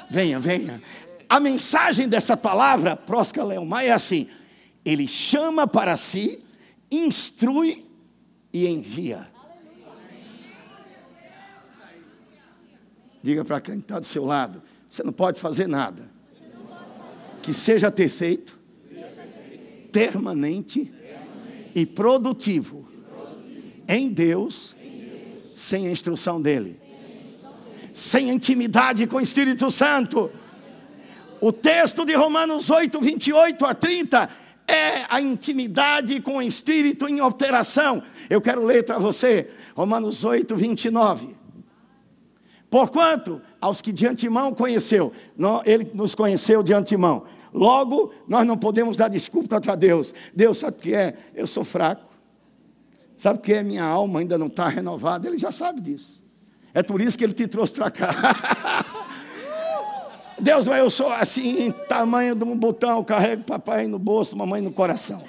Venha, 0.10 0.40
venha. 0.40 0.82
A 1.30 1.40
mensagem 1.40 2.08
dessa 2.08 2.38
palavra, 2.38 2.96
proskaleomai, 2.96 3.88
é 3.88 3.92
assim: 3.92 4.30
ele 4.86 5.08
chama 5.08 5.66
para 5.68 5.96
si, 5.96 6.40
instrui 6.92 7.86
e 8.52 8.68
envia. 8.68 9.28
Diga 13.22 13.46
para 13.46 13.62
quem 13.62 13.80
está 13.80 14.00
do 14.00 14.06
seu 14.06 14.26
lado: 14.26 14.62
você 14.90 15.02
não 15.04 15.14
pode 15.14 15.40
fazer 15.40 15.68
nada 15.68 16.12
que 17.42 17.54
seja 17.54 17.92
ter 17.92 18.10
feito, 18.10 18.58
permanente 19.92 20.92
e 21.76 21.86
produtivo 21.86 22.88
em 23.88 24.10
Deus, 24.10 24.74
sem 25.54 25.88
a 25.88 25.92
instrução 25.92 26.42
dEle, 26.42 26.80
sem 27.94 28.30
intimidade 28.30 29.06
com 29.08 29.18
o 29.18 29.22
Espírito 29.22 29.70
Santo. 29.70 30.32
O 31.42 31.52
texto 31.52 32.06
de 32.06 32.14
Romanos 32.14 32.70
8, 32.70 33.00
28 33.02 33.66
a 33.66 33.76
30 33.76 34.30
é 34.68 35.06
a 35.10 35.22
intimidade 35.22 36.20
com 36.22 36.38
o 36.38 36.42
Espírito 36.42 37.08
em 37.08 37.20
alteração. 37.20 38.04
Eu 38.30 38.42
quero 38.42 38.64
ler 38.66 38.84
para 38.84 38.98
você, 38.98 39.50
Romanos 39.76 40.24
8, 40.24 40.56
29. 40.56 41.36
Porquanto, 42.70 43.42
aos 43.62 43.82
que 43.82 43.92
de 43.92 44.08
antemão 44.08 44.54
conheceu, 44.54 45.12
ele 45.66 45.92
nos 45.94 46.16
conheceu 46.16 46.64
de 46.64 46.74
antemão. 46.74 47.24
Logo, 47.54 48.12
nós 48.28 48.48
não 48.48 48.58
podemos 48.58 48.98
dar 48.98 49.10
desculpa 49.10 49.62
para 49.62 49.76
Deus. 49.76 50.14
Deus 50.34 50.58
sabe 50.58 50.78
o 50.78 50.80
que 50.82 50.96
é? 50.96 51.16
Eu 51.36 51.46
sou 51.46 51.64
fraco. 51.64 52.10
Sabe 53.16 53.38
o 53.38 53.42
que 53.42 53.54
é? 53.54 53.62
Minha 53.62 53.84
alma 53.84 54.22
ainda 54.22 54.40
não 54.40 54.48
está 54.48 54.68
renovada. 54.68 55.28
Ele 55.28 55.38
já 55.38 55.52
sabe 55.52 55.82
disso. 55.82 56.20
É 56.74 56.82
por 56.82 57.00
isso 57.00 57.16
que 57.16 57.24
ele 57.24 57.34
te 57.34 57.48
trouxe 57.48 57.74
para 57.74 57.92
cá. 57.92 58.10
Deus, 60.40 60.68
mas 60.68 60.80
eu 60.80 60.90
sou 60.90 61.12
assim, 61.12 61.72
tamanho 61.88 62.36
de 62.36 62.44
um 62.44 62.58
botão, 62.58 63.04
carrego 63.04 63.44
papai 63.44 63.88
no 63.88 64.00
bolso, 64.00 64.36
mamãe 64.36 64.62
no 64.62 64.72
coração. 64.72 65.24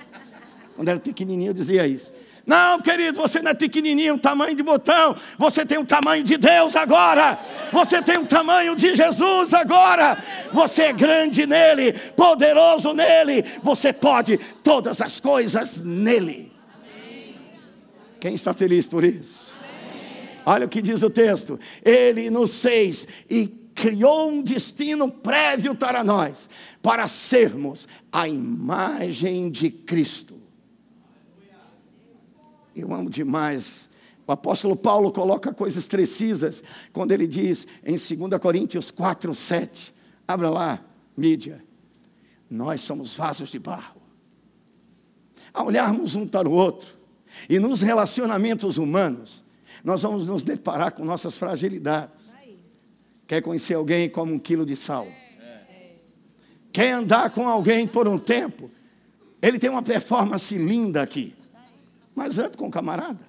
Quando 0.74 0.88
era 0.88 0.98
pequenininho 0.98 1.50
eu 1.50 1.54
dizia 1.54 1.86
isso. 1.86 2.12
Não, 2.46 2.78
querido, 2.80 3.16
você 3.16 3.40
não 3.40 3.52
é 3.52 3.54
pequenininho, 3.54 4.14
um 4.14 4.18
tamanho 4.18 4.54
de 4.54 4.62
botão. 4.62 5.16
Você 5.38 5.64
tem 5.64 5.78
o 5.78 5.86
tamanho 5.86 6.22
de 6.22 6.36
Deus 6.36 6.76
agora. 6.76 7.38
Você 7.72 8.02
tem 8.02 8.18
o 8.18 8.26
tamanho 8.26 8.76
de 8.76 8.94
Jesus 8.94 9.54
agora. 9.54 10.18
Você 10.52 10.82
é 10.82 10.92
grande 10.92 11.46
nele, 11.46 11.92
poderoso 12.14 12.92
nele. 12.92 13.44
Você 13.62 13.94
pode 13.94 14.38
todas 14.62 15.00
as 15.00 15.18
coisas 15.18 15.82
nele. 15.82 16.52
Quem 18.20 18.34
está 18.34 18.52
feliz 18.52 18.86
por 18.86 19.04
isso? 19.04 19.54
Olha 20.44 20.66
o 20.66 20.68
que 20.68 20.82
diz 20.82 21.02
o 21.02 21.08
texto. 21.08 21.58
Ele 21.82 22.28
nos 22.28 22.60
fez 22.60 23.08
e 23.30 23.63
criou 23.74 24.30
um 24.30 24.42
destino 24.42 25.10
prévio 25.10 25.74
para 25.74 26.04
nós, 26.04 26.48
para 26.80 27.08
sermos 27.08 27.88
a 28.12 28.28
imagem 28.28 29.50
de 29.50 29.70
Cristo. 29.70 30.40
Eu 32.74 32.92
amo 32.92 33.10
demais. 33.10 33.88
O 34.26 34.32
apóstolo 34.32 34.74
Paulo 34.74 35.12
coloca 35.12 35.52
coisas 35.52 35.86
precisas 35.86 36.62
quando 36.92 37.12
ele 37.12 37.26
diz 37.26 37.66
em 37.84 37.96
2 37.96 38.40
Coríntios 38.40 38.90
4, 38.90 39.34
7. 39.34 39.92
Abra 40.26 40.48
lá, 40.48 40.80
mídia. 41.16 41.62
Nós 42.48 42.80
somos 42.80 43.14
vasos 43.14 43.50
de 43.50 43.58
barro. 43.58 44.00
Ao 45.52 45.66
olharmos 45.66 46.14
um 46.14 46.26
para 46.26 46.48
o 46.48 46.52
outro 46.52 46.94
e 47.48 47.58
nos 47.58 47.80
relacionamentos 47.80 48.78
humanos, 48.78 49.44
nós 49.84 50.02
vamos 50.02 50.26
nos 50.26 50.42
deparar 50.42 50.92
com 50.92 51.04
nossas 51.04 51.36
fragilidades. 51.36 52.23
Quer 53.26 53.40
conhecer 53.42 53.74
alguém 53.74 54.08
como 54.08 54.34
um 54.34 54.38
quilo 54.38 54.66
de 54.66 54.76
sal? 54.76 55.08
Quer 56.72 56.92
andar 56.92 57.30
com 57.30 57.48
alguém 57.48 57.86
por 57.86 58.08
um 58.08 58.18
tempo? 58.18 58.70
Ele 59.40 59.58
tem 59.58 59.70
uma 59.70 59.82
performance 59.82 60.56
linda 60.56 61.02
aqui. 61.02 61.34
Mas 62.14 62.38
ande 62.38 62.56
com 62.56 62.66
o 62.66 62.70
camarada. 62.70 63.20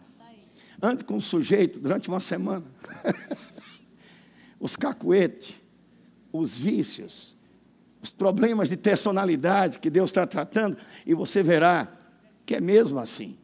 Ande 0.81 1.03
com 1.03 1.17
o 1.17 1.21
sujeito 1.21 1.79
durante 1.79 2.07
uma 2.07 2.19
semana. 2.19 2.65
os 4.59 4.75
cacuetes, 4.75 5.55
os 6.31 6.57
vícios, 6.57 7.35
os 8.01 8.11
problemas 8.11 8.69
de 8.69 8.77
personalidade 8.77 9.79
que 9.79 9.89
Deus 9.89 10.09
está 10.09 10.27
tratando, 10.27 10.77
e 11.05 11.13
você 11.13 11.41
verá 11.41 11.87
que 12.45 12.55
é 12.55 12.61
mesmo 12.61 12.99
assim. 12.99 13.37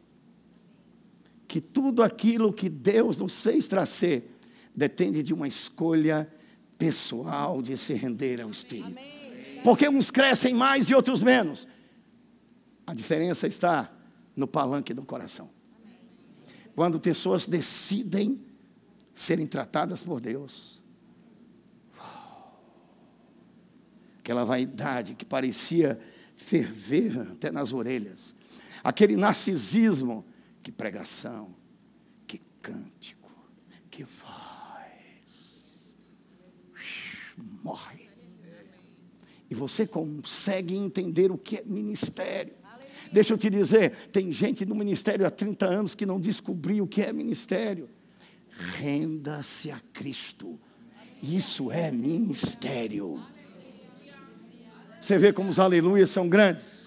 Que 1.48 1.60
tudo 1.60 2.02
aquilo 2.02 2.52
que 2.52 2.68
Deus 2.68 3.20
nos 3.20 3.42
fez 3.42 3.68
trazer 3.68 4.38
depende 4.74 5.22
de 5.22 5.34
uma 5.34 5.46
escolha 5.46 6.32
pessoal 6.82 7.62
de 7.62 7.76
se 7.76 7.94
render 7.94 8.40
ao 8.40 8.50
Espírito. 8.50 8.98
Porque 9.62 9.88
uns 9.88 10.10
crescem 10.10 10.52
mais 10.52 10.90
e 10.90 10.94
outros 10.94 11.22
menos. 11.22 11.68
A 12.84 12.92
diferença 12.92 13.46
está 13.46 13.88
no 14.34 14.48
palanque 14.48 14.92
do 14.92 15.04
coração. 15.04 15.48
Quando 16.74 16.98
pessoas 16.98 17.46
decidem 17.46 18.44
serem 19.14 19.46
tratadas 19.46 20.02
por 20.02 20.20
Deus. 20.20 20.82
Aquela 24.18 24.44
vaidade 24.44 25.14
que 25.14 25.24
parecia 25.24 26.00
ferver 26.34 27.16
até 27.20 27.52
nas 27.52 27.72
orelhas. 27.72 28.34
Aquele 28.82 29.16
narcisismo, 29.16 30.24
que 30.62 30.72
pregação, 30.72 31.54
que 32.26 32.38
cântico, 32.60 33.30
que 33.88 34.02
voz. 34.02 34.42
Morre. 37.62 38.08
E 39.50 39.54
você 39.54 39.86
consegue 39.86 40.76
entender 40.76 41.30
o 41.30 41.38
que 41.38 41.58
é 41.58 41.62
ministério. 41.64 42.54
Deixa 43.12 43.34
eu 43.34 43.38
te 43.38 43.50
dizer, 43.50 43.92
tem 44.10 44.32
gente 44.32 44.64
no 44.64 44.74
ministério 44.74 45.26
há 45.26 45.30
30 45.30 45.66
anos 45.66 45.94
que 45.94 46.06
não 46.06 46.18
descobriu 46.18 46.84
o 46.84 46.88
que 46.88 47.02
é 47.02 47.12
ministério. 47.12 47.88
Renda-se 48.78 49.70
a 49.70 49.78
Cristo. 49.92 50.58
Isso 51.22 51.70
é 51.70 51.90
ministério. 51.90 53.22
Você 55.00 55.18
vê 55.18 55.32
como 55.32 55.50
os 55.50 55.58
aleluias 55.58 56.10
são 56.10 56.28
grandes. 56.28 56.82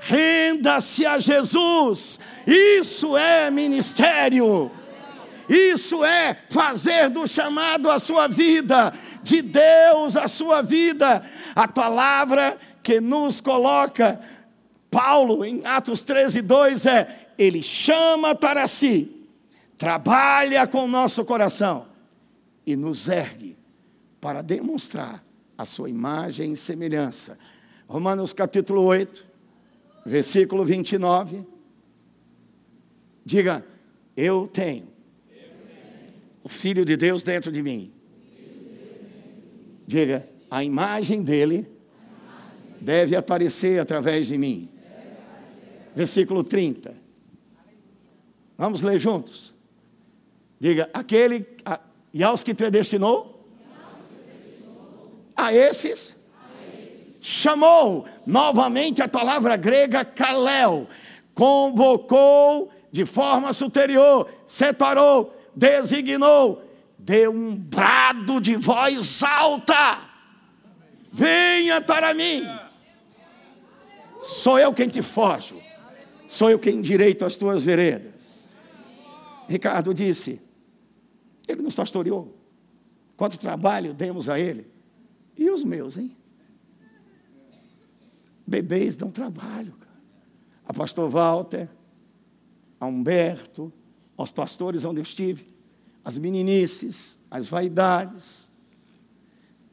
Renda-se 0.00 1.06
a 1.06 1.18
Jesus. 1.18 2.20
Isso 2.46 3.16
é 3.16 3.50
ministério. 3.50 4.70
Isso 5.48 6.04
é 6.04 6.36
fazer 6.50 7.08
do 7.08 7.26
chamado 7.26 7.90
a 7.90 7.98
sua 7.98 8.28
vida, 8.28 8.92
de 9.22 9.40
Deus 9.40 10.14
a 10.14 10.28
sua 10.28 10.60
vida. 10.60 11.24
A 11.54 11.66
palavra 11.66 12.58
que 12.82 13.00
nos 13.00 13.40
coloca 13.40 14.20
Paulo 14.90 15.44
em 15.44 15.64
Atos 15.64 16.02
13, 16.02 16.42
2 16.42 16.86
é: 16.86 17.32
Ele 17.38 17.62
chama 17.62 18.34
para 18.34 18.66
si, 18.66 19.26
trabalha 19.78 20.66
com 20.66 20.84
o 20.84 20.88
nosso 20.88 21.24
coração 21.24 21.86
e 22.66 22.76
nos 22.76 23.08
ergue 23.08 23.56
para 24.20 24.42
demonstrar 24.42 25.24
a 25.56 25.64
sua 25.64 25.88
imagem 25.88 26.52
e 26.52 26.56
semelhança. 26.56 27.38
Romanos 27.86 28.34
capítulo 28.34 28.82
8, 28.82 29.24
versículo 30.04 30.62
29. 30.64 31.42
Diga, 33.24 33.64
eu 34.16 34.46
tenho 34.46 34.97
o 36.48 36.50
Filho 36.50 36.82
de 36.82 36.96
Deus 36.96 37.22
dentro 37.22 37.52
de 37.52 37.62
mim. 37.62 37.92
Diga, 39.86 40.26
a 40.50 40.64
imagem 40.64 41.22
dele 41.22 41.70
deve 42.80 43.14
aparecer 43.14 43.78
através 43.78 44.26
de 44.26 44.38
mim. 44.38 44.66
Versículo 45.94 46.42
30. 46.42 46.94
Vamos 48.56 48.80
ler 48.80 48.98
juntos. 48.98 49.54
Diga, 50.58 50.88
aquele, 50.94 51.46
a, 51.66 51.80
e 52.14 52.24
aos 52.24 52.42
que 52.42 52.54
predestinou, 52.54 53.46
a 55.36 55.52
esses, 55.52 56.16
chamou, 57.20 58.06
novamente 58.26 59.02
a 59.02 59.08
palavra 59.08 59.54
grega 59.54 60.02
kalel, 60.02 60.88
convocou 61.34 62.70
de 62.90 63.04
forma 63.04 63.52
superior, 63.52 64.26
separou, 64.46 65.37
designou, 65.58 66.62
deu 66.96 67.32
um 67.32 67.56
brado 67.56 68.40
de 68.40 68.54
voz 68.54 69.22
alta: 69.22 69.98
venha 71.12 71.80
para 71.80 72.14
mim. 72.14 72.44
Sou 74.22 74.58
eu 74.58 74.72
quem 74.72 74.88
te 74.88 75.02
foge. 75.02 75.54
Sou 76.28 76.50
eu 76.50 76.58
quem 76.58 76.80
direito 76.80 77.24
as 77.24 77.36
tuas 77.36 77.64
veredas. 77.64 78.56
Ricardo 79.48 79.92
disse: 79.92 80.40
Ele 81.48 81.62
nos 81.62 81.74
pastoreou. 81.74 82.36
Quanto 83.16 83.36
trabalho 83.36 83.92
demos 83.92 84.28
a 84.28 84.38
Ele. 84.38 84.70
E 85.36 85.50
os 85.50 85.64
meus, 85.64 85.96
hein? 85.96 86.16
Bebês 88.46 88.96
dão 88.96 89.10
trabalho. 89.10 89.74
A 90.64 90.72
pastor 90.72 91.08
Walter, 91.08 91.68
a 92.78 92.86
Humberto, 92.86 93.72
aos 94.18 94.32
pastores 94.32 94.84
onde 94.84 94.98
eu 95.00 95.02
estive, 95.02 95.48
as 96.04 96.18
meninices, 96.18 97.16
as 97.30 97.48
vaidades, 97.48 98.48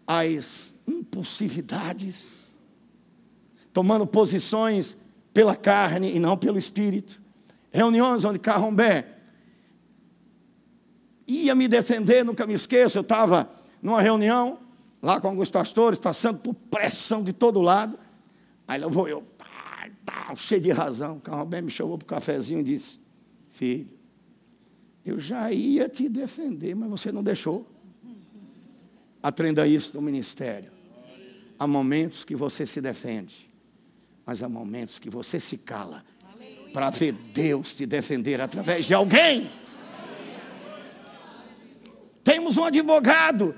as 0.08 0.82
impulsividades 0.88 2.46
tomando 3.74 4.08
posições 4.08 4.96
pela 5.34 5.54
carne 5.54 6.16
e 6.16 6.20
não 6.20 6.38
pelo 6.38 6.58
espírito. 6.58 7.22
Reuniões 7.74 8.24
onde 8.24 8.40
Carrombé 8.40 9.18
ia 11.28 11.54
me 11.54 11.68
defender, 11.68 12.24
nunca 12.24 12.48
me 12.48 12.54
esqueço. 12.54 12.98
Eu 12.98 13.02
estava 13.02 13.50
numa 13.82 14.02
reunião 14.02 14.60
lá 15.02 15.20
com 15.20 15.28
alguns 15.28 15.50
pastores, 15.50 16.00
passando 16.00 16.40
por 16.40 16.54
pressão 16.54 17.22
de 17.22 17.34
todo 17.34 17.62
lado. 17.62 18.00
Aí 18.66 18.80
lá 18.80 18.88
vou 18.88 19.10
eu, 19.10 19.24
tá, 20.06 20.34
cheio 20.38 20.62
de 20.62 20.72
razão. 20.72 21.20
Carrombé 21.20 21.62
me 21.62 21.70
chamou 21.70 21.98
para 21.98 22.06
o 22.06 22.08
cafezinho 22.08 22.62
e 22.62 22.64
disse: 22.64 23.00
Filho, 23.50 23.90
eu 25.06 25.20
já 25.20 25.52
ia 25.52 25.88
te 25.88 26.10
defender, 26.10 26.76
mas 26.76 26.90
você 26.90 27.12
não 27.12 27.24
deixou. 27.24 27.66
Aprenda 29.22 29.68
isso 29.68 29.96
no 29.96 30.02
ministério. 30.02 30.72
Há 31.58 31.68
momentos 31.68 32.24
que 32.24 32.36
você 32.36 32.66
se 32.66 32.82
defende 32.82 33.46
mas 34.26 34.42
há 34.42 34.50
momentos 34.50 34.98
que 34.98 35.10
você 35.10 35.40
se 35.40 35.60
cala 35.60 36.04
para 36.74 36.90
ver 36.90 37.14
Deus 37.14 37.76
te 37.76 37.86
defender 37.86 38.42
através 38.42 38.86
de 38.86 38.94
alguém. 38.94 39.50
Temos 42.24 42.58
um 42.58 42.64
advogado, 42.64 43.56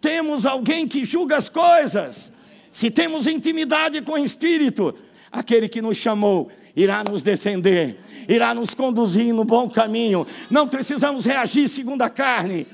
temos 0.00 0.46
alguém 0.46 0.88
que 0.88 1.04
julga 1.04 1.36
as 1.36 1.48
coisas. 1.48 2.32
Se 2.70 2.90
temos 2.90 3.26
intimidade 3.26 4.00
com 4.00 4.12
o 4.12 4.18
Espírito, 4.18 4.96
aquele 5.30 5.68
que 5.68 5.82
nos 5.82 5.98
chamou 5.98 6.50
irá 6.76 7.02
nos 7.02 7.22
defender, 7.22 7.98
irá 8.28 8.54
nos 8.54 8.74
conduzir 8.74 9.32
no 9.32 9.44
bom 9.44 9.68
caminho. 9.68 10.26
Não 10.50 10.68
precisamos 10.68 11.24
reagir 11.24 11.68
segundo 11.68 12.02
a 12.02 12.10
carne. 12.10 12.66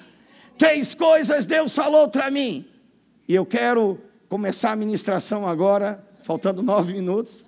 Três 0.59 0.93
coisas 0.93 1.47
Deus 1.47 1.75
falou 1.75 2.09
para 2.09 2.31
mim. 2.31 2.67
E 3.29 3.35
eu 3.35 3.47
quero 3.47 3.99
começar 4.29 4.73
a 4.73 4.77
ministração 4.77 5.47
agora 5.47 6.05
faltando 6.23 6.63
nove 6.63 6.93
minutos, 6.93 7.45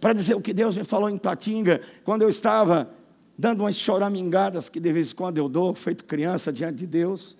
para 0.00 0.12
dizer 0.12 0.34
o 0.34 0.40
que 0.40 0.52
Deus 0.52 0.76
me 0.76 0.84
falou 0.84 1.08
em 1.08 1.16
Patinga, 1.16 1.80
quando 2.02 2.22
eu 2.22 2.28
estava 2.28 2.90
dando 3.38 3.60
umas 3.60 3.76
choramingadas 3.76 4.68
que 4.68 4.80
de 4.80 4.92
vez 4.92 5.12
em 5.12 5.14
quando 5.14 5.38
eu 5.38 5.48
dou, 5.48 5.74
feito 5.74 6.04
criança 6.04 6.52
diante 6.52 6.76
de 6.76 6.86
Deus. 6.86 7.36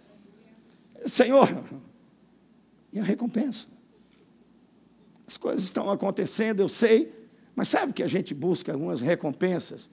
Senhor, 1.07 1.49
e 2.93 2.99
a 2.99 3.03
recompensa? 3.03 3.67
As 5.27 5.37
coisas 5.37 5.65
estão 5.65 5.91
acontecendo, 5.91 6.61
eu 6.61 6.69
sei, 6.69 7.13
mas 7.55 7.69
sabe 7.69 7.93
que 7.93 8.03
a 8.03 8.09
gente 8.09 8.35
busca 8.35 8.73
algumas 8.73 9.01
recompensas 9.01 9.89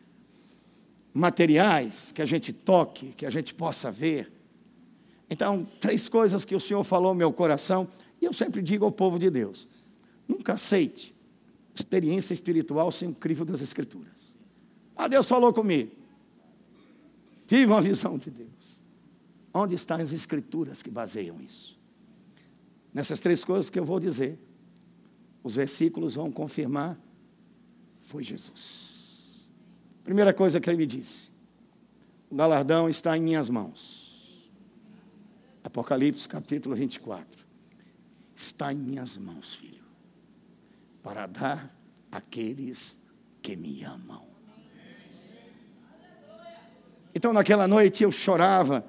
materiais, 1.14 2.12
que 2.12 2.22
a 2.22 2.26
gente 2.26 2.54
toque, 2.54 3.14
que 3.14 3.26
a 3.26 3.30
gente 3.30 3.54
possa 3.54 3.92
ver. 3.92 4.32
Então, 5.30 5.66
três 5.80 6.08
coisas 6.10 6.46
que 6.46 6.56
o 6.56 6.60
Senhor 6.60 6.84
falou 6.84 7.14
no 7.14 7.18
meu 7.18 7.32
coração, 7.32 7.88
e 8.22 8.26
eu 8.26 8.34
sempre 8.34 8.62
digo 8.62 8.86
ao 8.86 8.92
povo 8.92 9.20
de 9.20 9.30
Deus: 9.30 9.68
nunca 10.28 10.54
aceite 10.54 11.14
experiência 11.74 12.34
espiritual 12.34 12.92
sem 12.92 13.10
o 13.10 13.14
crivo 13.14 13.46
das 13.46 13.62
Escrituras. 13.62 14.36
Ah, 14.96 15.08
Deus 15.08 15.28
falou 15.28 15.54
comigo. 15.54 15.92
Tive 17.48 17.66
uma 17.66 17.82
visão 17.82 18.18
de 18.18 18.30
Deus. 18.30 18.82
Onde 19.54 19.76
estão 19.76 19.98
as 19.98 20.14
Escrituras 20.14 20.84
que 20.84 20.90
baseiam 20.90 21.42
isso? 21.42 21.78
Nessas 22.94 23.20
três 23.20 23.44
coisas 23.44 23.70
que 23.70 23.80
eu 23.80 23.86
vou 23.86 24.00
dizer, 24.00 24.38
os 25.44 25.56
versículos 25.56 26.16
vão 26.16 26.32
confirmar: 26.32 27.00
foi 28.12 28.26
Jesus. 28.26 29.48
Primeira 30.04 30.34
coisa 30.34 30.60
que 30.60 30.70
ele 30.70 30.78
me 30.78 30.86
disse: 30.86 31.30
o 32.30 32.36
galardão 32.36 32.90
está 32.90 33.18
em 33.18 33.22
minhas 33.22 33.50
mãos. 33.50 34.52
Apocalipse 35.64 36.28
capítulo 36.28 36.76
24. 36.76 37.26
Está 38.36 38.74
em 38.74 38.78
minhas 38.78 39.16
mãos, 39.16 39.56
filho, 39.56 39.84
para 41.02 41.26
dar 41.26 41.74
àqueles 42.12 42.98
que 43.42 43.56
me 43.56 43.82
amam. 43.84 44.26
Então, 47.16 47.32
naquela 47.32 47.68
noite 47.68 48.04
eu 48.04 48.12
chorava 48.12 48.86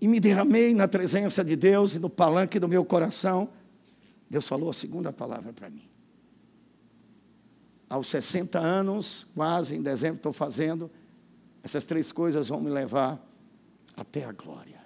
e 0.00 0.08
me 0.08 0.18
derramei 0.18 0.74
na 0.74 0.88
presença 0.88 1.44
de 1.44 1.54
Deus 1.54 1.94
e 1.94 1.98
no 2.00 2.10
palanque 2.10 2.58
do 2.58 2.68
meu 2.68 2.84
coração. 2.84 3.48
Deus 4.28 4.48
falou 4.48 4.70
a 4.70 4.72
segunda 4.72 5.12
palavra 5.12 5.52
para 5.52 5.70
mim. 5.70 5.87
Aos 7.88 8.08
60 8.08 8.58
anos, 8.58 9.26
quase 9.34 9.74
em 9.74 9.82
dezembro, 9.82 10.16
estou 10.16 10.32
fazendo, 10.32 10.90
essas 11.62 11.86
três 11.86 12.12
coisas 12.12 12.48
vão 12.48 12.60
me 12.60 12.70
levar 12.70 13.24
até 13.96 14.24
a 14.24 14.32
glória. 14.32 14.78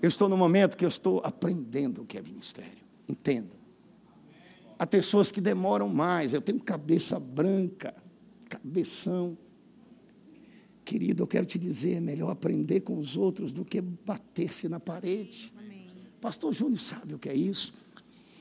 Eu 0.00 0.08
estou 0.08 0.28
no 0.28 0.36
momento 0.36 0.76
que 0.76 0.84
eu 0.84 0.88
estou 0.88 1.20
aprendendo 1.24 2.02
o 2.02 2.06
que 2.06 2.18
é 2.18 2.22
ministério. 2.22 2.84
Entendo. 3.08 3.50
Há 4.78 4.86
pessoas 4.86 5.32
que 5.32 5.40
demoram 5.40 5.88
mais. 5.88 6.34
Eu 6.34 6.42
tenho 6.42 6.60
cabeça 6.60 7.18
branca, 7.18 7.94
cabeção. 8.48 9.36
Querido, 10.84 11.22
eu 11.22 11.26
quero 11.26 11.46
te 11.46 11.58
dizer, 11.58 11.94
é 11.94 12.00
melhor 12.00 12.30
aprender 12.30 12.80
com 12.80 12.98
os 12.98 13.16
outros 13.16 13.52
do 13.52 13.64
que 13.64 13.80
bater-se 13.80 14.68
na 14.68 14.78
parede. 14.78 15.50
Amém. 15.58 15.88
Pastor 16.20 16.52
Júnior 16.52 16.78
sabe 16.78 17.14
o 17.14 17.18
que 17.18 17.28
é 17.28 17.34
isso. 17.34 17.72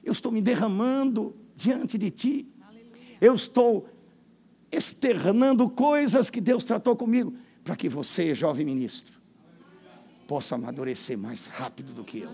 Eu 0.04 0.12
estou 0.12 0.32
me 0.32 0.42
derramando 0.42 1.34
diante 1.56 1.98
de 1.98 2.12
ti. 2.12 2.48
Aleluia. 2.62 3.18
Eu 3.22 3.36
estou 3.36 3.88
externando 4.72 5.70
coisas 5.70 6.30
que 6.30 6.42
Deus 6.42 6.66
tratou 6.66 6.96
comigo, 6.96 7.34
para 7.64 7.76
que 7.76 7.88
você, 7.88 8.36
jovem 8.36 8.66
ministro, 8.66 9.14
possa 10.28 10.56
amadurecer 10.56 11.18
mais 11.18 11.48
rápido 11.48 11.94
do 11.94 12.04
que 12.04 12.20
eu. 12.20 12.32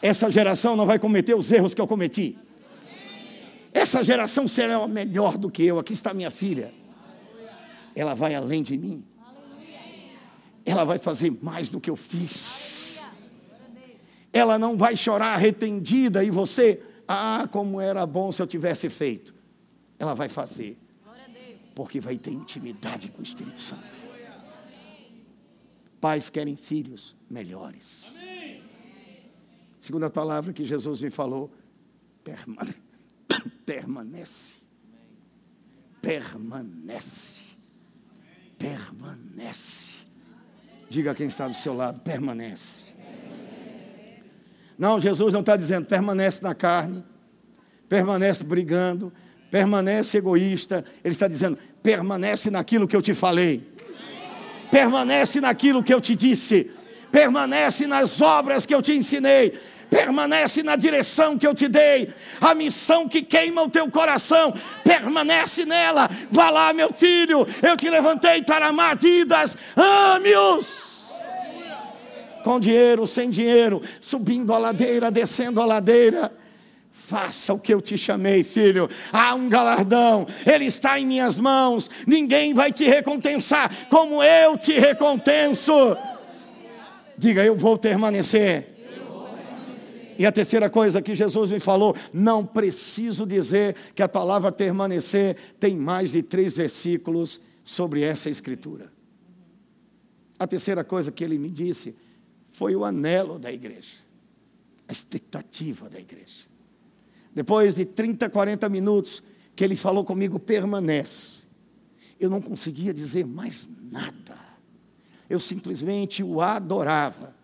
Essa 0.00 0.30
geração 0.30 0.76
não 0.76 0.86
vai 0.86 0.98
cometer 0.98 1.34
os 1.34 1.50
erros 1.50 1.74
que 1.74 1.80
eu 1.80 1.86
cometi. 1.86 2.38
Essa 3.72 4.02
geração 4.02 4.46
será 4.46 4.86
melhor 4.86 5.38
do 5.38 5.50
que 5.50 5.64
eu. 5.64 5.78
Aqui 5.78 5.92
está 5.92 6.12
minha 6.12 6.30
filha 6.30 6.72
ela 7.94 8.14
vai 8.14 8.34
além 8.34 8.62
de 8.62 8.76
mim. 8.76 9.04
Ela 10.64 10.84
vai 10.84 10.98
fazer 10.98 11.32
mais 11.42 11.70
do 11.70 11.80
que 11.80 11.90
eu 11.90 11.96
fiz. 11.96 13.04
Ela 14.32 14.58
não 14.58 14.76
vai 14.76 14.96
chorar 14.96 15.34
arrependida 15.34 16.24
e 16.24 16.30
você, 16.30 16.82
ah, 17.06 17.48
como 17.50 17.80
era 17.80 18.04
bom 18.06 18.30
se 18.32 18.40
eu 18.40 18.46
tivesse 18.46 18.88
feito. 18.88 19.34
Ela 19.98 20.14
vai 20.14 20.28
fazer. 20.28 20.78
Porque 21.74 22.00
vai 22.00 22.18
ter 22.18 22.32
intimidade 22.32 23.08
com 23.08 23.20
o 23.20 23.24
Espírito 23.24 23.58
Santo. 23.58 23.82
Pais 26.00 26.28
querem 26.28 26.56
filhos 26.56 27.16
melhores. 27.30 28.12
Segunda 29.78 30.10
palavra 30.10 30.52
que 30.52 30.64
Jesus 30.64 31.00
me 31.00 31.10
falou, 31.10 31.50
permanece. 33.64 34.52
Permanece 36.00 37.52
permanece. 38.62 39.94
Diga 40.88 41.14
quem 41.14 41.26
está 41.26 41.48
do 41.48 41.54
seu 41.54 41.74
lado, 41.74 42.00
permanece. 42.00 42.91
Não, 44.82 44.98
Jesus 44.98 45.32
não 45.32 45.38
está 45.38 45.56
dizendo 45.56 45.86
permanece 45.86 46.42
na 46.42 46.56
carne, 46.56 47.04
permanece 47.88 48.42
brigando, 48.42 49.12
permanece 49.48 50.18
egoísta. 50.18 50.84
Ele 51.04 51.12
está 51.12 51.28
dizendo 51.28 51.56
permanece 51.80 52.50
naquilo 52.50 52.88
que 52.88 52.96
eu 52.96 53.00
te 53.00 53.14
falei, 53.14 53.62
permanece 54.72 55.40
naquilo 55.40 55.84
que 55.84 55.94
eu 55.94 56.00
te 56.00 56.16
disse, 56.16 56.72
permanece 57.12 57.86
nas 57.86 58.20
obras 58.20 58.66
que 58.66 58.74
eu 58.74 58.82
te 58.82 58.92
ensinei, 58.92 59.56
permanece 59.88 60.64
na 60.64 60.74
direção 60.74 61.38
que 61.38 61.46
eu 61.46 61.54
te 61.54 61.68
dei, 61.68 62.12
a 62.40 62.52
missão 62.52 63.08
que 63.08 63.22
queima 63.22 63.62
o 63.62 63.70
teu 63.70 63.88
coração, 63.88 64.52
permanece 64.82 65.64
nela. 65.64 66.10
Vá 66.28 66.50
lá, 66.50 66.72
meu 66.72 66.92
filho, 66.92 67.46
eu 67.62 67.76
te 67.76 67.88
levantei 67.88 68.42
para 68.42 68.66
amar 68.66 68.96
vidas, 68.96 69.56
ame-os. 69.76 70.91
Com 72.44 72.58
dinheiro, 72.58 73.06
sem 73.06 73.30
dinheiro, 73.30 73.82
subindo 74.00 74.52
a 74.52 74.58
ladeira, 74.58 75.10
descendo 75.10 75.60
a 75.60 75.64
ladeira. 75.64 76.32
Faça 76.90 77.52
o 77.52 77.58
que 77.58 77.74
eu 77.74 77.80
te 77.80 77.98
chamei, 77.98 78.42
filho. 78.42 78.88
Há 79.12 79.34
um 79.34 79.48
galardão, 79.48 80.26
ele 80.46 80.66
está 80.66 80.98
em 80.98 81.06
minhas 81.06 81.38
mãos. 81.38 81.90
Ninguém 82.06 82.54
vai 82.54 82.72
te 82.72 82.84
recompensar 82.84 83.88
como 83.88 84.22
eu 84.22 84.56
te 84.56 84.78
recompenso. 84.78 85.72
Diga, 87.18 87.44
eu 87.44 87.56
vou 87.56 87.76
permanecer. 87.76 88.72
E 90.18 90.26
a 90.26 90.32
terceira 90.32 90.70
coisa 90.70 91.02
que 91.02 91.14
Jesus 91.14 91.50
me 91.50 91.58
falou, 91.58 91.96
não 92.12 92.44
preciso 92.46 93.26
dizer 93.26 93.74
que 93.94 94.02
a 94.02 94.08
palavra 94.08 94.52
permanecer 94.52 95.36
tem 95.58 95.74
mais 95.76 96.12
de 96.12 96.22
três 96.22 96.56
versículos 96.56 97.40
sobre 97.64 98.02
essa 98.02 98.30
escritura. 98.30 98.92
A 100.38 100.46
terceira 100.46 100.84
coisa 100.84 101.10
que 101.10 101.24
ele 101.24 101.38
me 101.38 101.48
disse 101.48 102.01
foi 102.52 102.76
o 102.76 102.84
anelo 102.84 103.38
da 103.38 103.50
igreja, 103.50 103.96
a 104.86 104.92
expectativa 104.92 105.88
da 105.88 105.98
igreja. 105.98 106.46
Depois 107.34 107.74
de 107.74 107.84
30, 107.84 108.28
40 108.28 108.68
minutos 108.68 109.22
que 109.56 109.64
ele 109.64 109.76
falou 109.76 110.04
comigo, 110.04 110.38
permanece. 110.38 111.40
Eu 112.20 112.28
não 112.30 112.40
conseguia 112.40 112.92
dizer 112.92 113.26
mais 113.26 113.68
nada. 113.90 114.38
Eu 115.28 115.40
simplesmente 115.40 116.22
o 116.22 116.40
adorava. 116.40 117.34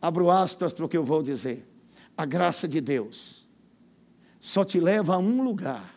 Abro 0.00 0.30
aspas 0.30 0.72
para 0.72 0.84
o 0.84 0.88
que 0.88 0.96
eu 0.96 1.04
vou 1.04 1.22
dizer. 1.22 1.66
A 2.16 2.24
graça 2.24 2.66
de 2.66 2.80
Deus 2.80 3.44
só 4.40 4.64
te 4.64 4.80
leva 4.80 5.14
a 5.14 5.18
um 5.18 5.42
lugar. 5.42 5.94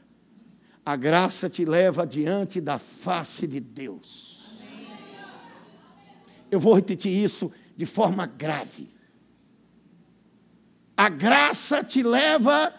A 0.85 0.95
graça 0.95 1.49
te 1.49 1.65
leva 1.65 2.07
diante 2.07 2.61
da 2.61 2.79
face 2.79 3.45
de 3.47 3.59
Deus. 3.59 4.41
Eu 6.49 6.59
vou 6.59 6.73
repetir 6.73 7.11
isso 7.11 7.51
de 7.77 7.85
forma 7.85 8.25
grave. 8.25 8.89
A 10.97 11.07
graça 11.07 11.83
te 11.83 12.03
leva 12.03 12.73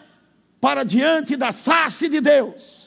para 0.61 0.83
diante 0.83 1.35
da 1.35 1.51
face 1.51 2.07
de 2.07 2.21
Deus 2.21 2.79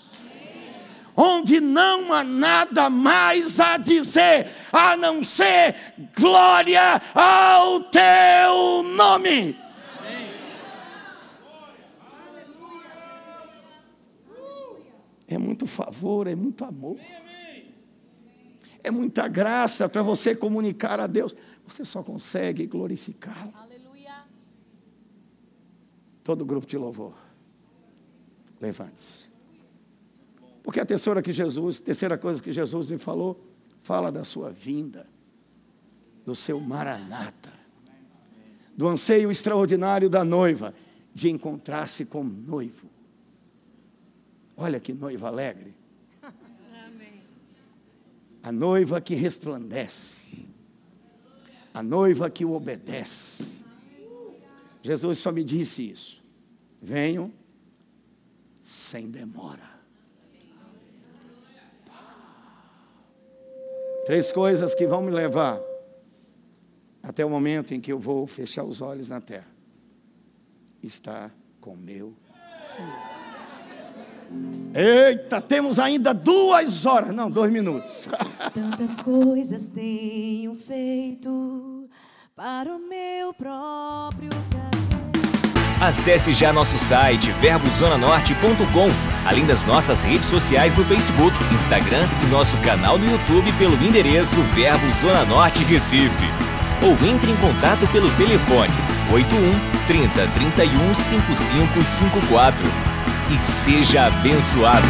onde 1.17 1.61
não 1.61 2.13
há 2.13 2.25
nada 2.25 2.89
mais 2.89 3.61
a 3.61 3.77
dizer 3.77 4.47
a 4.73 4.97
não 4.97 5.23
ser 5.23 5.75
glória 6.19 7.01
ao 7.15 7.81
teu 7.85 8.83
nome. 8.83 9.57
É 15.29 15.39
muito 15.39 15.67
favor, 15.67 16.27
é 16.27 16.35
muito 16.35 16.65
amor. 16.65 16.99
É 18.85 18.91
muita 18.91 19.29
graça 19.29 19.89
para 19.89 20.03
você 20.03 20.35
comunicar 20.35 20.99
a 21.01 21.07
Deus. 21.07 21.35
Você 21.67 21.85
só 21.85 22.03
consegue 22.03 22.67
glorificá-lo. 22.67 23.53
Todo 26.23 26.45
grupo 26.45 26.67
de 26.67 26.77
louvor. 26.77 27.15
Levante-se. 28.61 29.25
Porque 30.63 30.79
a 30.79 30.87
terceira 30.87 31.21
que 31.21 31.33
Jesus, 31.33 31.81
terceira 31.81 32.17
coisa 32.17 32.41
que 32.41 32.53
Jesus 32.53 32.91
me 32.91 32.99
falou, 32.99 33.45
fala 33.83 34.13
da 34.13 34.23
sua 34.25 34.51
vinda, 34.51 35.07
do 36.25 36.37
seu 36.37 36.61
maranata, 36.61 37.53
do 38.77 38.87
anseio 38.87 39.31
extraordinário 39.31 40.09
da 40.09 40.25
noiva 40.25 40.73
de 41.13 41.29
encontrar-se 41.29 42.05
com 42.05 42.21
o 42.21 42.25
noivo. 42.25 42.89
Olha 44.57 44.79
que 44.79 44.93
noiva 44.93 45.27
alegre. 45.27 45.75
A 48.43 48.53
noiva 48.53 49.01
que 49.01 49.15
resplandece. 49.15 50.52
A 51.73 51.83
noiva 51.83 52.29
que 52.29 52.45
o 52.45 52.53
obedece. 52.53 53.62
Jesus 54.83 55.18
só 55.18 55.33
me 55.33 55.45
disse 55.45 55.91
isso. 55.91 56.23
Venham 56.81 57.33
sem 58.61 59.11
demora. 59.11 59.70
Três 64.05 64.33
coisas 64.33 64.75
que 64.75 64.87
vão 64.87 65.03
me 65.03 65.11
levar 65.11 65.61
até 67.03 67.25
o 67.25 67.31
momento 67.31 67.73
em 67.73 67.81
que 67.81 67.93
eu 67.93 67.99
vou 67.99 68.27
fechar 68.27 68.64
os 68.64 68.81
olhos 68.81 69.09
na 69.09 69.20
terra. 69.20 69.49
Está 70.83 71.31
com 71.61 71.77
meu 71.77 72.14
Senhor. 72.66 73.12
Eita, 74.74 75.41
temos 75.41 75.78
ainda 75.78 76.14
duas 76.14 76.87
horas, 76.87 77.14
não, 77.14 77.30
dois 77.30 77.53
minutos. 77.53 78.09
Tantas 78.55 78.99
coisas 79.01 79.68
tenho 79.68 80.55
feito 80.55 81.89
para 82.35 82.74
o 82.74 82.78
meu 82.78 83.35
próprio 83.35 84.30
prazer. 84.49 84.72
Acesse 85.78 86.33
já 86.33 86.53
nosso 86.53 86.78
site 86.78 87.33
verbozonanorte.com, 87.33 88.89
além 89.26 89.45
das 89.45 89.64
nossas 89.64 90.05
redes 90.05 90.26
sociais 90.26 90.76
no 90.76 90.85
Facebook, 90.85 91.37
Instagram 91.55 92.09
e 92.22 92.26
nosso 92.30 92.57
canal 92.59 92.97
no 92.99 93.11
YouTube 93.11 93.53
pelo 93.59 93.74
endereço 93.85 94.41
Verbo 94.55 94.91
Zona 95.01 95.24
Norte 95.24 95.64
Recife. 95.64 96.26
Ou 96.83 96.93
entre 97.07 97.30
em 97.30 97.37
contato 97.37 97.87
pelo 97.89 98.11
telefone 98.16 98.72
81 99.12 99.87
30 99.87 100.26
31 100.28 100.95
5554 100.95 102.91
e 103.31 103.39
seja 103.39 104.07
abençoado. 104.07 104.87